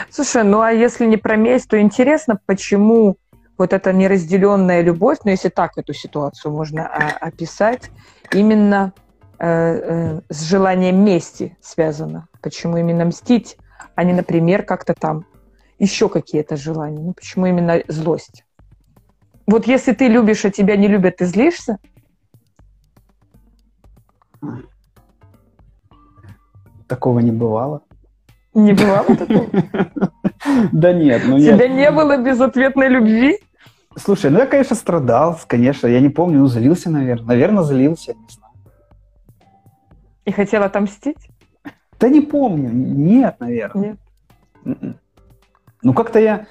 [0.09, 3.17] Слушай, ну а если не про месть, то интересно, почему
[3.57, 7.89] вот эта неразделенная любовь, ну если так эту ситуацию можно а, описать,
[8.33, 8.93] именно
[9.39, 12.27] э, э, с желанием мести связано.
[12.41, 13.57] Почему именно мстить,
[13.95, 15.25] а не, например, как-то там
[15.79, 16.99] еще какие-то желания.
[16.99, 18.43] Ну почему именно злость?
[19.47, 21.77] Вот если ты любишь, а тебя не любят, ты злишься?
[26.87, 27.81] Такого не бывало.
[28.53, 29.47] Не бывало такого?
[30.71, 33.39] Да нет, ну тебя не было безответной любви?
[33.97, 37.27] Слушай, ну я, конечно, страдал, конечно, я не помню, ну злился, наверное.
[37.27, 38.53] Наверное, злился, не знаю.
[40.25, 41.29] И хотел отомстить?
[41.99, 43.97] Да не помню, нет, наверное.
[44.63, 44.97] Нет.
[45.81, 46.45] Ну как-то я,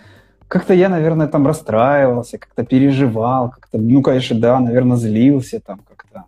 [0.48, 6.24] как-то я, наверное, там расстраивался, как-то переживал, как-то, ну, конечно, да, наверное, злился там как-то.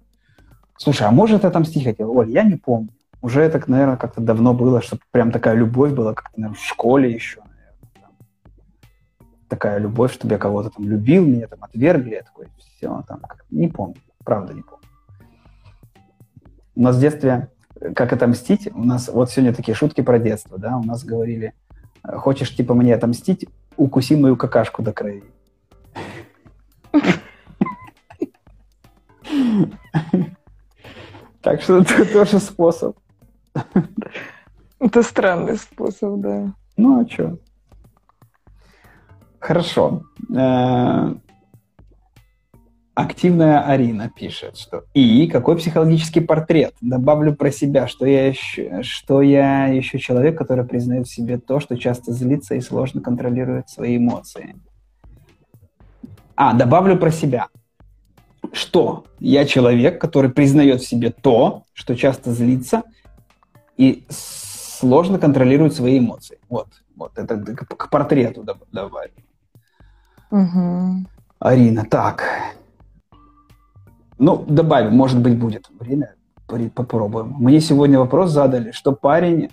[0.76, 2.16] Слушай, а может отомстить хотел?
[2.16, 2.90] Оль, я не помню.
[3.20, 7.10] Уже это, наверное, как-то давно было, чтобы прям такая любовь была, как-то, наверное, в школе
[7.10, 7.90] еще, наверное.
[7.94, 9.26] там.
[9.48, 13.68] Такая любовь, чтобы я кого-то там любил, меня там отвергли, я такой, все, там, не
[13.68, 14.84] помню, правда не помню.
[16.76, 17.48] У нас в детстве,
[17.94, 21.54] как отомстить, у нас, вот сегодня такие шутки про детство, да, у нас говорили,
[22.04, 23.48] хочешь, типа, мне отомстить,
[23.78, 25.22] укуси мою какашку до крови.
[31.40, 32.96] Так что это тоже способ.
[34.80, 36.52] Это странный способ, да.
[36.76, 37.38] Ну, а что?
[39.40, 40.02] Хорошо.
[42.98, 46.74] Активная Арина пишет, что и какой психологический портрет?
[46.80, 51.60] Добавлю про себя, что я еще, что я еще человек, который признает в себе то,
[51.60, 54.56] что часто злится и сложно контролирует свои эмоции.
[56.34, 57.46] А, добавлю про себя.
[58.52, 62.82] Что я человек, который признает в себе то, что часто злится
[63.76, 66.40] и сложно контролирует свои эмоции.
[66.48, 69.12] Вот, вот это к, портрету доб- добавлю.
[70.32, 71.06] Угу.
[71.38, 72.57] Арина, так.
[74.18, 76.14] Ну, добавим, может быть, будет время.
[76.74, 77.34] Попробуем.
[77.38, 79.50] Мне сегодня вопрос задали, что парень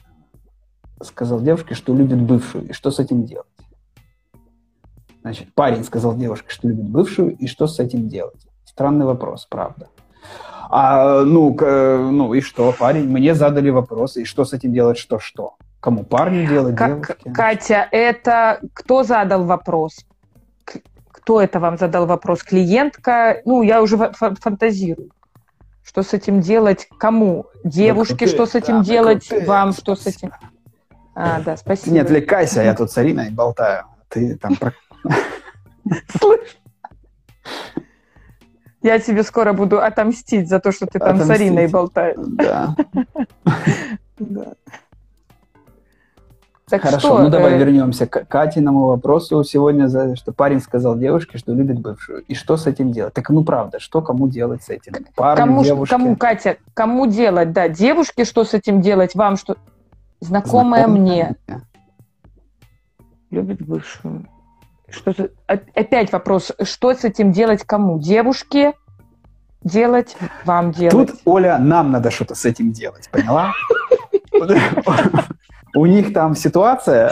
[1.01, 3.47] сказал девушке, что любит бывшую, и что с этим делать.
[5.21, 8.47] Значит, парень сказал девушке, что любит бывшую, и что с этим делать.
[8.63, 9.89] Странный вопрос, правда.
[10.69, 13.07] А, ну, ну и что, парень?
[13.09, 15.55] Мне задали вопрос, и что с этим делать, что-что?
[15.79, 17.31] Кому парню делать, Как, девушке?
[17.31, 20.05] Катя, это кто задал вопрос?
[21.25, 22.43] Кто это вам задал вопрос?
[22.43, 23.41] Клиентка?
[23.45, 25.09] Ну, я уже фа- фа- фантазирую.
[25.83, 26.87] Что с этим делать?
[26.99, 27.47] Кому?
[27.63, 29.27] Девушке, Да, что с этим да, делать?
[29.27, 30.31] крутые, Вам что с этим?
[31.15, 31.95] А, да, спасибо.
[31.95, 33.85] Не отвлекайся, я тут с Ариной болтаю.
[34.09, 34.55] Ты там
[36.19, 36.57] Слышь.
[38.83, 41.27] Я тебе скоро буду отомстить за то, что ты там с.
[41.27, 42.17] Ариной болтаешь.
[42.19, 42.75] Да.
[46.67, 50.97] Так Хорошо, что, ну давай э, вернемся к Катиному вопросу сегодня, за- что парень сказал
[50.97, 52.23] девушке, что любит бывшую.
[52.23, 53.13] И что с этим делать?
[53.13, 54.93] Так ну правда, что кому делать с этим?
[55.15, 55.95] Парню, Кому, девушке?
[55.95, 57.51] кому, Катя, кому делать?
[57.51, 59.13] Да, девушке что с этим делать?
[59.13, 59.57] Вам что?
[60.21, 61.35] Знакомая мне
[63.29, 64.25] любит бывшую.
[64.89, 67.99] Что за- о- Опять вопрос, что с этим делать кому?
[67.99, 68.73] Девушке
[69.63, 71.09] делать, вам делать?
[71.11, 73.53] Тут, Оля, нам надо что-то с этим делать, поняла?
[75.75, 77.11] У них там ситуация,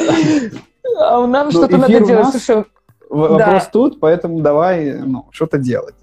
[0.97, 2.23] А нам Ну, что-то эфир надо у делать.
[2.25, 2.31] нас.
[2.31, 2.65] Слушай,
[3.09, 5.95] вопрос тут, поэтому давай ну, что-то делать.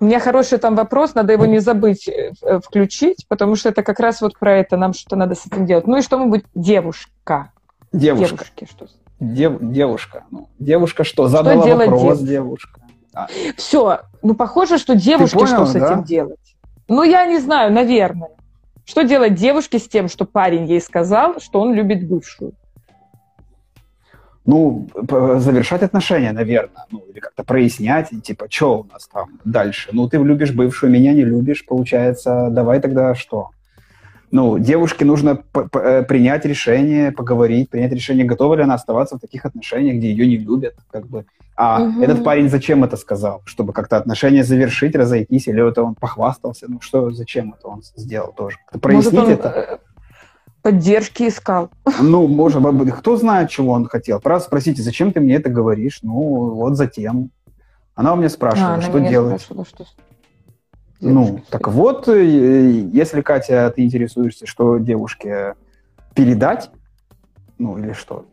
[0.00, 3.82] у меня хороший там вопрос, надо его не забыть э, э, включить, потому что это
[3.82, 5.86] как раз вот про это, нам что-то надо с этим делать.
[5.86, 6.44] Ну и что мы будем?
[6.54, 7.52] Девушка.
[7.92, 8.36] Девушка.
[8.36, 8.86] Девушки, что?
[9.20, 10.24] Дев- девушка.
[10.30, 11.28] Ну, девушка что?
[11.28, 12.80] Задала делать вопрос, девушка?
[13.16, 13.56] девушка.
[13.56, 15.92] Все, ну похоже, что девушке понял, что с да?
[15.92, 16.56] этим делать?
[16.88, 18.30] Ну я не знаю, наверное.
[18.86, 22.52] Что делать девушке с тем, что парень ей сказал, что он любит бывшую?
[24.46, 26.86] Ну, завершать отношения, наверное.
[26.92, 29.88] Ну, или как-то прояснять, типа, что у нас там дальше?
[29.90, 33.50] Ну, ты любишь бывшую, меня не любишь, получается, давай тогда что?
[34.30, 39.44] Ну, девушке нужно э, принять решение, поговорить, принять решение, готова ли она оставаться в таких
[39.44, 41.26] отношениях, где ее не любят, как бы.
[41.58, 42.02] А Мгм.
[42.02, 43.40] этот парень зачем это сказал?
[43.46, 46.66] Чтобы как-то отношения завершить, разойтись, или это он похвастался?
[46.68, 48.58] Ну, что, зачем это он сделал тоже?
[48.66, 49.48] Как-то Может, прояснить он это?
[49.48, 49.78] э,
[50.62, 51.70] поддержки искал?
[52.00, 54.20] Ну, может быть, кто знает, чего он хотел.
[54.20, 56.00] Просто спросите, зачем ты мне это говоришь?
[56.02, 57.30] Ну, вот затем.
[57.94, 59.40] Она у меня спрашивала, А, она что меня делать.
[59.40, 59.86] спрашивала, что
[61.00, 62.24] Ну, девушка с так вот, э,
[62.92, 65.54] если, Катя, ты интересуешься, что девушке
[66.14, 66.70] передать,
[67.58, 68.26] ну, или что,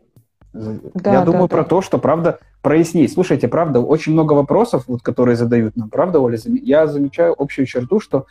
[0.54, 1.56] Да, Я да, думаю да.
[1.56, 3.12] про то, что, правда, прояснить.
[3.12, 6.38] Слушайте, правда, очень много вопросов, вот, которые задают нам, правда, Оля?
[6.44, 8.26] Я замечаю общую черту, что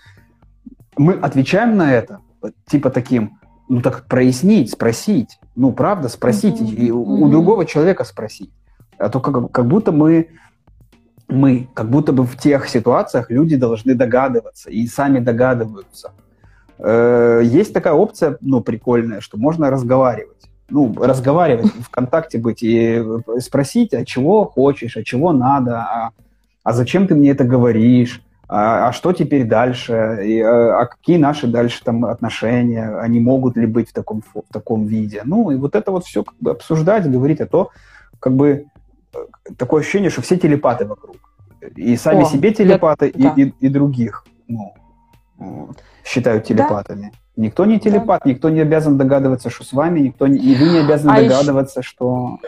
[0.98, 2.20] мы отвечаем на это,
[2.66, 5.40] типа таким, ну так прояснить, спросить.
[5.56, 6.62] Ну, правда, спросить.
[6.62, 6.76] Mm-hmm.
[6.76, 8.52] И у, у другого человека спросить.
[8.98, 10.30] А то как, как будто мы,
[11.28, 16.12] мы, как будто бы в тех ситуациях люди должны догадываться и сами догадываются.
[16.80, 20.50] Э, есть такая опция, ну, прикольная, что можно разговаривать.
[20.74, 23.00] Ну, разговаривать, в контакте быть и
[23.40, 26.10] спросить, а чего хочешь, а чего надо, а,
[26.64, 31.18] а зачем ты мне это говоришь, а, а что теперь дальше, и, а, а какие
[31.18, 35.22] наши дальше там отношения, они могут ли быть в таком, в таком виде.
[35.26, 37.70] Ну, и вот это вот все как бы обсуждать, говорить, а то
[38.20, 38.66] как бы
[39.14, 39.18] э,
[39.58, 41.18] такое ощущение, что все телепаты вокруг.
[41.76, 43.42] И сами О, себе телепаты, я, и, да.
[43.42, 44.74] и, и других ну,
[46.04, 47.12] считают телепатами.
[47.14, 47.20] Да.
[47.36, 48.30] Никто не телепат, да.
[48.30, 51.80] никто не обязан догадываться, что с вами, никто не, и вы не обязаны а догадываться,
[51.80, 51.90] еще...
[51.90, 52.40] что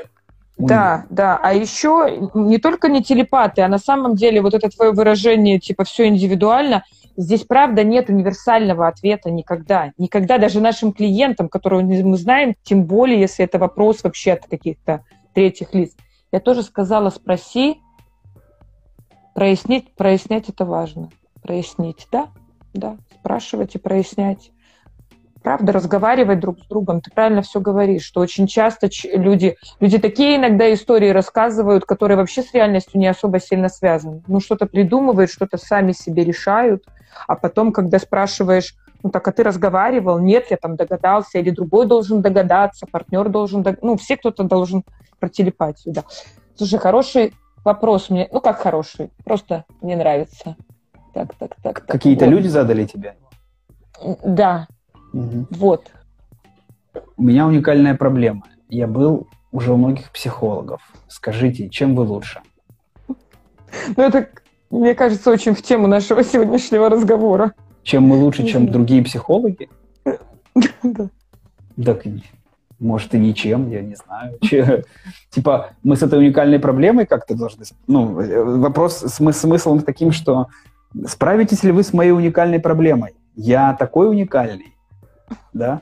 [0.58, 1.38] да, да.
[1.42, 5.84] А еще не только не телепаты, а на самом деле вот это твое выражение, типа,
[5.84, 6.84] все индивидуально,
[7.18, 9.92] здесь, правда, нет универсального ответа никогда.
[9.98, 15.04] Никогда даже нашим клиентам, которого мы знаем, тем более, если это вопрос вообще от каких-то
[15.34, 15.92] третьих лиц.
[16.32, 17.82] Я тоже сказала, спроси,
[19.34, 21.10] прояснить, прояснять это важно.
[21.42, 22.30] Прояснить, да,
[22.74, 24.52] да, спрашивать и прояснять
[25.46, 27.02] правда, разговаривать друг с другом.
[27.02, 32.42] Ты правильно все говоришь, что очень часто люди, люди такие иногда истории рассказывают, которые вообще
[32.42, 34.24] с реальностью не особо сильно связаны.
[34.26, 36.84] Ну, что-то придумывают, что-то сами себе решают,
[37.28, 38.74] а потом, когда спрашиваешь,
[39.04, 40.18] ну, так, а ты разговаривал?
[40.18, 43.76] Нет, я там догадался, или другой должен догадаться, партнер должен, дог...
[43.84, 44.84] ну, все кто-то должен
[45.20, 46.06] про телепатию, да.
[46.56, 50.56] Слушай, хороший вопрос мне, ну, как хороший, просто мне нравится.
[51.14, 51.82] Так, так, так.
[51.82, 52.32] так Какие-то вот.
[52.32, 53.16] люди задали тебе?
[54.24, 54.68] Да,
[55.16, 55.48] Угу.
[55.52, 55.92] Вот.
[57.18, 58.44] У меня уникальная проблема.
[58.70, 60.82] Я был уже у многих психологов.
[61.08, 62.42] Скажите, чем вы лучше?
[63.96, 64.30] Ну, это,
[64.70, 67.54] мне кажется, очень в тему нашего сегодняшнего разговора.
[67.84, 69.70] Чем мы лучше, чем другие психологи?
[70.84, 71.10] Да.
[71.84, 72.04] Так,
[72.80, 74.40] может, и ничем, я не знаю.
[75.30, 77.66] Типа, мы с этой уникальной проблемой как-то должны...
[77.88, 80.48] Ну, э, вопрос с смыслом таким, что
[81.06, 83.16] справитесь ли вы с моей уникальной проблемой?
[83.36, 84.75] Я такой уникальный,
[85.54, 85.82] да?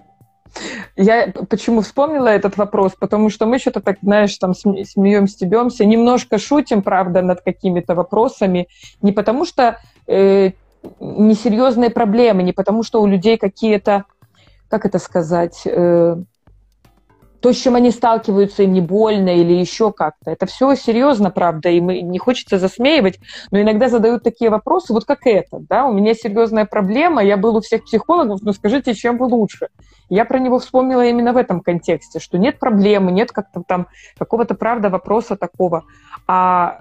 [0.95, 2.93] Я почему вспомнила этот вопрос?
[2.99, 8.67] Потому что мы что-то так, знаешь, там смеемся, стебемся, немножко шутим, правда, над какими-то вопросами.
[9.01, 10.51] Не потому что э,
[10.99, 14.05] несерьезные проблемы, не потому что у людей какие-то,
[14.67, 16.17] как это сказать, э,
[17.43, 20.31] то, с чем они сталкиваются, им не больно или еще как-то.
[20.31, 23.19] Это все серьезно, правда, и мы, не хочется засмеивать,
[23.51, 27.57] но иногда задают такие вопросы, вот как это, да, у меня серьезная проблема, я был
[27.57, 29.67] у всех психологов, но скажите, чем вы лучше?
[30.07, 33.87] Я про него вспомнила именно в этом контексте, что нет проблемы, нет как-то там
[34.17, 35.83] какого-то, правда, вопроса такого,
[36.25, 36.79] а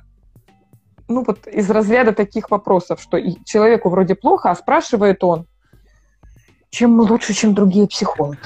[1.09, 5.47] ну вот из разряда таких вопросов, что человеку вроде плохо, а спрашивает он,
[6.73, 8.39] чем мы лучше, чем другие психологи?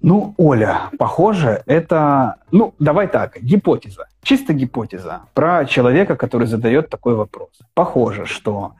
[0.00, 2.36] Ну, Оля, похоже, это...
[2.52, 4.06] Ну, давай так, гипотеза.
[4.22, 7.50] Чисто гипотеза про человека, который задает такой вопрос.
[7.74, 8.74] Похоже, что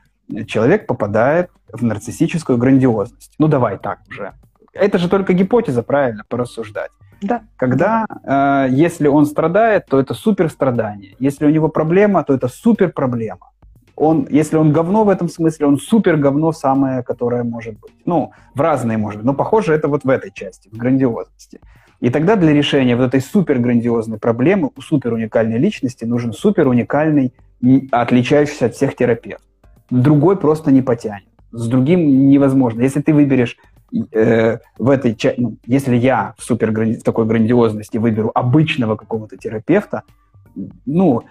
[0.47, 3.33] человек попадает в нарциссическую грандиозность.
[3.39, 4.33] Ну, давай так уже.
[4.73, 6.91] Это же только гипотеза, правильно, порассуждать.
[7.21, 7.43] Да.
[7.57, 11.17] Когда, э, если он страдает, то это супер страдание.
[11.19, 13.49] Если у него проблема, то это супер проблема
[13.99, 17.93] он, если он говно в этом смысле, он супер говно самое, которое может быть.
[18.07, 21.61] Ну, в разные, может быть, но похоже это вот в этой части, в грандиозности.
[22.01, 26.69] И тогда для решения вот этой супер грандиозной проблемы у супер уникальной личности нужен супер
[26.69, 27.33] уникальный,
[27.91, 29.43] отличающийся от всех терапевт.
[29.91, 31.25] Другой просто не потянет.
[31.51, 32.83] С другим невозможно.
[32.83, 33.57] Если ты выберешь
[34.13, 36.73] э, в этой части, ну, если я в супер
[37.03, 40.03] такой грандиозности выберу обычного какого-то терапевта,
[40.87, 41.25] ну,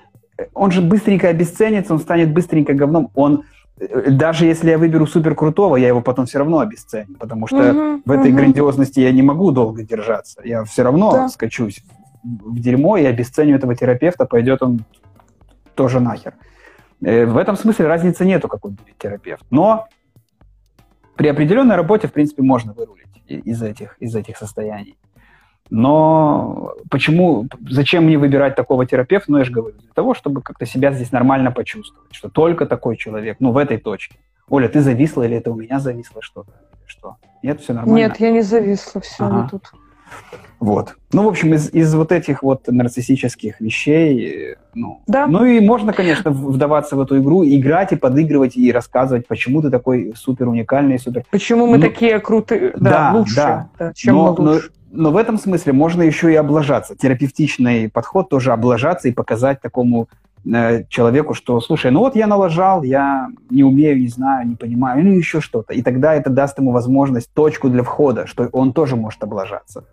[0.53, 3.09] он же быстренько обесценится, он станет быстренько говном.
[3.15, 3.43] Он
[3.79, 7.57] э, даже если я выберу супер крутого, я его потом все равно обесценю, потому что
[7.57, 8.35] uh-huh, в этой uh-huh.
[8.35, 10.41] грандиозности я не могу долго держаться.
[10.43, 11.29] Я все равно да.
[11.29, 11.83] скачусь
[12.23, 14.83] в дерьмо и обесценю этого терапевта, пойдет он
[15.75, 16.33] тоже нахер.
[17.01, 19.45] Э, в этом смысле разницы нету, какой будет терапевт.
[19.49, 19.87] Но
[21.15, 24.97] при определенной работе, в принципе, можно вырулить из этих, из этих состояний.
[25.69, 29.31] Но почему, зачем мне выбирать такого терапевта?
[29.31, 32.97] Ну, я же говорю, для того, чтобы как-то себя здесь нормально почувствовать, что только такой
[32.97, 34.17] человек, ну, в этой точке.
[34.49, 36.51] Оля, ты зависла или это у меня зависло что-то?
[36.85, 37.17] Что?
[37.43, 37.97] Нет, все нормально?
[37.97, 39.47] Нет, я не зависла, все, ага.
[39.51, 39.71] тут.
[40.59, 40.95] Вот.
[41.13, 45.27] Ну, в общем, из, из вот этих вот нарциссических вещей, ну, да.
[45.27, 49.69] ну и можно, конечно, вдаваться в эту игру, играть и подыгрывать, и рассказывать, почему ты
[49.69, 51.25] такой супер уникальный, супер...
[51.29, 53.69] Почему мы ну, такие крутые, да, да лучше, да.
[53.77, 54.71] Да, чем но, мы лучше.
[54.91, 56.95] Но Но в этом смысле можно еще и облажаться.
[56.95, 60.07] Терапевтичный подход тоже облажаться и показать такому
[60.45, 65.01] э, человеку, что, слушай, ну вот я налажал, я не умею, не знаю, не понимаю,
[65.01, 65.73] или еще что-то.
[65.73, 69.83] И тогда это даст ему возможность, точку для входа, что он тоже может облажаться.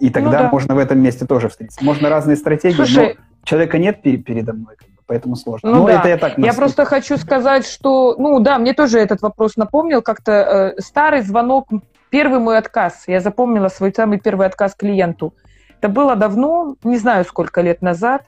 [0.00, 0.50] И тогда ну, да.
[0.50, 1.84] можно в этом месте тоже встретиться.
[1.84, 4.74] Можно разные стратегии, Слушай, но человека нет передо мной,
[5.06, 5.70] поэтому сложно.
[5.70, 6.00] Ну, ну да.
[6.00, 6.38] это я так.
[6.38, 11.22] Я просто хочу сказать, что, ну да, мне тоже этот вопрос напомнил, как-то э, старый
[11.22, 11.68] звонок,
[12.14, 13.02] первый мой отказ.
[13.08, 15.34] Я запомнила свой самый первый отказ клиенту.
[15.80, 18.22] Это было давно, не знаю сколько лет назад,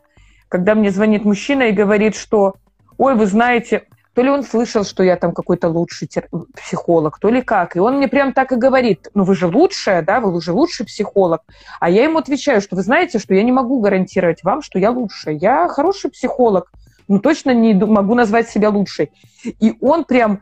[0.48, 2.54] когда мне звонит мужчина и говорит, что,
[2.98, 6.08] ой, вы знаете, то ли он слышал, что я там какой-то лучший
[6.56, 7.76] психолог, то ли как.
[7.76, 10.84] И он мне прям так и говорит, ну вы же лучшая, да, вы уже лучший
[10.84, 11.42] психолог.
[11.78, 14.90] А я ему отвечаю, что вы знаете, что я не могу гарантировать вам, что я
[14.90, 15.36] лучшая.
[15.36, 16.72] Я хороший психолог,
[17.06, 19.12] но точно не могу назвать себя лучшей.
[19.44, 20.40] И он прям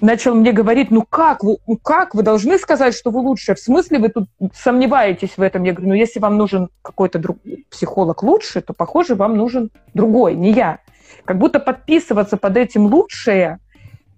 [0.00, 3.56] начал мне говорить, ну как вы, ну как вы должны сказать, что вы лучшая?
[3.56, 5.62] В смысле вы тут сомневаетесь в этом?
[5.64, 7.38] Я говорю, ну если вам нужен какой-то друг,
[7.70, 10.78] психолог лучше, то, похоже, вам нужен другой, не я.
[11.24, 13.58] Как будто подписываться под этим лучшее,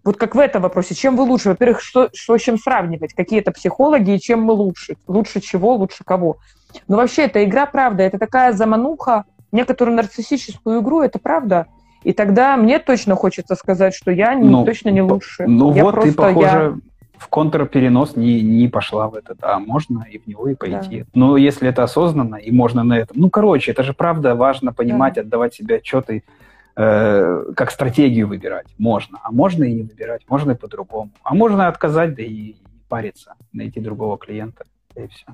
[0.04, 1.50] вот как в этом вопросе, чем вы лучше?
[1.50, 3.14] Во-первых, что, что с чем сравнивать?
[3.14, 4.96] Какие это психологи и чем мы лучше?
[5.06, 6.38] Лучше чего, лучше кого?
[6.86, 11.66] Но вообще, это игра правда, это такая замануха, некоторую нарциссическую игру, это правда.
[12.08, 15.46] И тогда мне точно хочется сказать, что я не, ну, точно не лучше.
[15.46, 16.78] Ну я вот просто, ты, похоже, я...
[17.18, 21.00] в контрперенос не, не пошла в этот, а можно и в него и пойти.
[21.00, 21.06] Да.
[21.14, 23.18] Но если это осознанно, и можно на этом...
[23.20, 25.20] Ну, короче, это же правда важно понимать, да.
[25.20, 26.22] отдавать себе отчеты
[26.80, 28.68] Э, как стратегию выбирать.
[28.78, 29.18] Можно.
[29.24, 30.22] А можно и не выбирать.
[30.28, 31.10] Можно и по-другому.
[31.24, 32.54] А можно отказать, да и
[32.88, 35.26] париться, найти другого клиента, и все.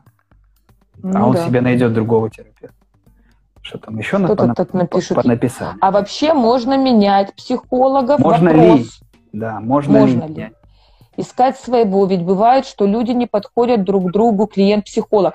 [1.03, 1.47] Ну, а он да.
[1.47, 2.75] себе найдет другого терапевта.
[3.65, 4.57] Что там еще Что понап...
[4.59, 5.79] тут понаписали?
[5.81, 8.21] А вообще можно менять психологов?
[8.21, 8.79] Можно Вопрос.
[8.79, 8.87] ли?
[9.33, 10.51] Да, можно, можно ли, ли?
[11.17, 15.35] Искать своего, ведь бывает, что люди не подходят друг другу, клиент-психолог.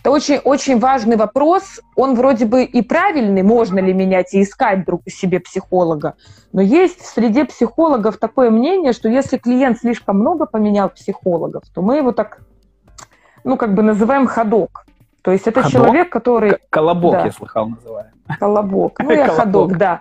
[0.00, 1.80] Это очень, очень важный вопрос.
[1.94, 6.14] Он вроде бы и правильный, можно ли менять и искать друг себе психолога.
[6.52, 11.80] Но есть в среде психологов такое мнение, что если клиент слишком много поменял психологов, то
[11.80, 12.40] мы его так,
[13.44, 14.84] ну, как бы называем ходок.
[15.22, 15.72] То есть это ходок?
[15.72, 16.58] человек, который...
[16.70, 17.24] Колобок, да.
[17.26, 18.10] я слыхал, называем.
[18.38, 18.98] Колобок.
[18.98, 20.00] Ну, я ходок, да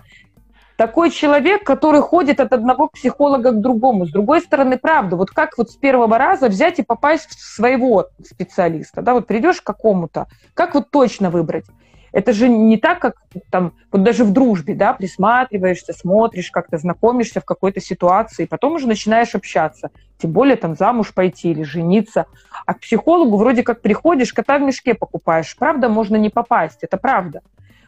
[0.82, 4.08] такой человек, который ходит от одного психолога к другому.
[4.08, 8.08] С другой стороны, правда, вот как вот с первого раза взять и попасть в своего
[8.26, 11.66] специалиста, да, вот придешь к какому-то, как вот точно выбрать?
[12.12, 13.18] Это же не так, как
[13.52, 18.88] там, вот даже в дружбе, да, присматриваешься, смотришь, как-то знакомишься в какой-то ситуации, потом уже
[18.88, 19.92] начинаешь общаться.
[20.22, 22.26] Тем более там замуж пойти или жениться.
[22.66, 25.56] А к психологу вроде как приходишь, кота в мешке покупаешь.
[25.58, 27.42] Правда, можно не попасть, это правда.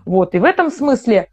[0.05, 1.29] Вот, и в этом смысле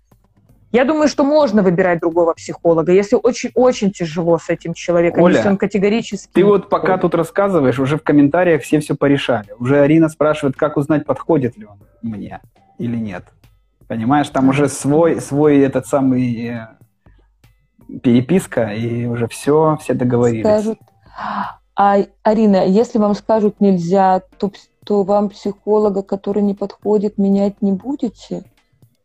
[0.72, 5.48] я думаю, что можно выбирать другого психолога, если очень-очень тяжело с этим человеком, Оля, если
[5.48, 6.30] он категорически...
[6.32, 9.48] Ты вот пока тут рассказываешь, уже в комментариях все все порешали.
[9.58, 12.40] Уже Арина спрашивает, как узнать, подходит ли он мне
[12.78, 13.24] или нет.
[13.88, 16.68] Понимаешь, там уже свой, свой этот самый э,
[18.02, 20.44] переписка, и уже все, все договорились.
[20.44, 20.78] Скажут.
[21.76, 24.52] А, Арина, если вам скажут нельзя, то,
[24.84, 28.44] то вам психолога, который не подходит, менять не будете?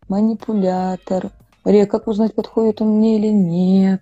[0.10, 1.32] Манипулятор,
[1.64, 4.02] Мария, как узнать, подходит он мне или нет?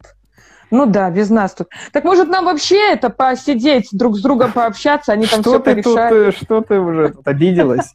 [0.71, 1.67] Ну да, без нас тут.
[1.91, 5.83] Так может нам вообще это посидеть, друг с другом пообщаться, они там что все ты
[5.83, 6.35] порешают?
[6.35, 7.93] Тут, что ты уже тут обиделась?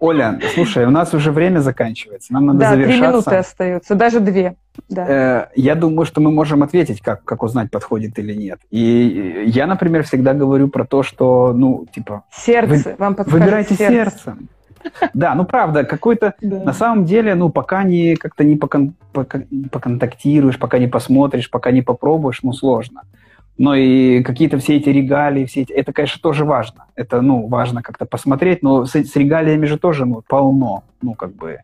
[0.00, 3.00] Оля, слушай, у нас уже время заканчивается, нам надо да, завершаться.
[3.00, 4.54] Да, три минуты остаются, даже две.
[4.88, 5.06] Да.
[5.08, 8.60] Э, я думаю, что мы можем ответить, как, как узнать, подходит или нет.
[8.70, 12.24] И я, например, всегда говорю про то, что, ну, типа...
[12.32, 13.92] Сердце, вы, вам подскажет Выбирайте сердце.
[13.92, 14.48] сердцем.
[15.14, 16.62] Да, ну правда, какой-то да.
[16.62, 21.70] на самом деле, ну пока не как-то не покон, пока, поконтактируешь, пока не посмотришь, пока
[21.70, 23.02] не попробуешь, ну сложно.
[23.58, 26.86] Но и какие-то все эти регалии, все эти, это, конечно, тоже важно.
[26.94, 31.34] Это, ну, важно как-то посмотреть, но с, с регалиями же тоже, ну, полно, ну, как
[31.34, 31.58] бы.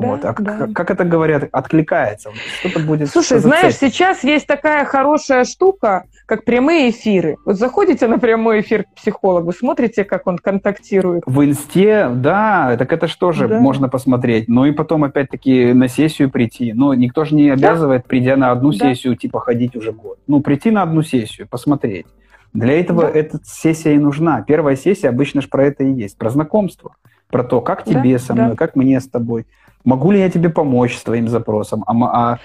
[0.00, 0.24] Да, вот.
[0.24, 0.58] А да.
[0.58, 2.30] как, как это говорят, откликается?
[2.60, 3.10] Что-то будет.
[3.10, 7.36] Слушай, знаешь, сейчас есть такая хорошая штука, как прямые эфиры.
[7.44, 11.22] Вот заходите на прямой эфир к психологу, смотрите, как он контактирует.
[11.26, 13.60] В инсте, да, так это что же да.
[13.60, 14.48] можно посмотреть.
[14.48, 16.72] Ну и потом опять-таки на сессию прийти.
[16.72, 18.08] Но никто же не обязывает, да?
[18.08, 18.78] придя на одну да.
[18.78, 20.18] сессию, типа ходить уже год.
[20.26, 22.06] Ну, прийти на одну сессию, посмотреть.
[22.52, 23.10] Для этого да.
[23.10, 24.42] эта сессия и нужна.
[24.42, 26.96] Первая сессия обычно же про это и есть, про знакомство,
[27.28, 28.56] про то, как тебе да, со мной, да.
[28.56, 29.46] как мне с тобой.
[29.86, 31.84] Могу ли я тебе помочь с твоим запросом?
[31.86, 32.38] А, а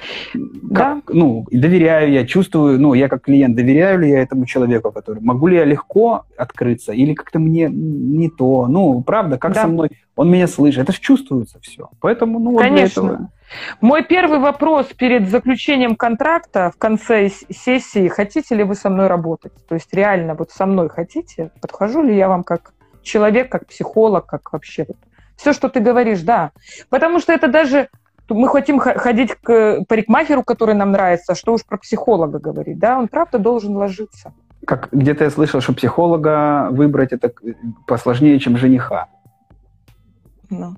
[0.73, 1.13] как, да.
[1.13, 5.47] ну, доверяю я, чувствую, ну, я как клиент, доверяю ли я этому человеку, который, могу
[5.47, 8.67] ли я легко открыться или как-то мне не то?
[8.67, 9.63] Ну, правда, как да.
[9.63, 11.89] со мной, он меня слышит, это же чувствуется все.
[11.99, 13.01] Поэтому, ну, Конечно.
[13.01, 13.29] Вот этого...
[13.81, 19.53] Мой первый вопрос перед заключением контракта в конце сессии, хотите ли вы со мной работать?
[19.67, 21.51] То есть реально вот со мной хотите?
[21.59, 24.85] Подхожу ли я вам как человек, как психолог, как вообще.
[25.41, 26.51] Все, что ты говоришь, да.
[26.89, 27.89] Потому что это даже
[28.29, 33.07] мы хотим ходить к парикмахеру, который нам нравится, что уж про психолога говорить, да, он
[33.07, 34.33] правда должен ложиться.
[34.65, 37.33] Как где-то я слышал, что психолога выбрать это
[37.87, 39.07] посложнее, чем жениха.
[40.51, 40.75] Ну.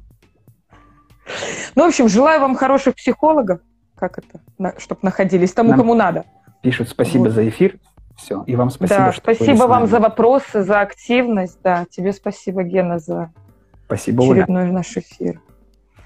[1.75, 3.59] ну, в общем, желаю вам хороших психологов,
[3.95, 6.23] как это, чтобы находились тому, Нам кому надо.
[6.61, 7.31] Пишут спасибо вот.
[7.33, 7.79] за эфир.
[8.15, 8.43] Все.
[8.47, 8.99] И вам спасибо.
[8.99, 11.59] Да, спасибо вам за вопросы, за активность.
[11.61, 13.33] Да, тебе спасибо, Гена, за
[13.97, 14.71] спасибо, очередной Оля.
[14.71, 15.41] наш эфир.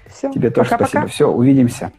[0.06, 0.30] Все.
[0.32, 1.00] Тебе тоже пока, спасибо.
[1.02, 1.12] Пока.
[1.12, 1.92] Все, увидимся.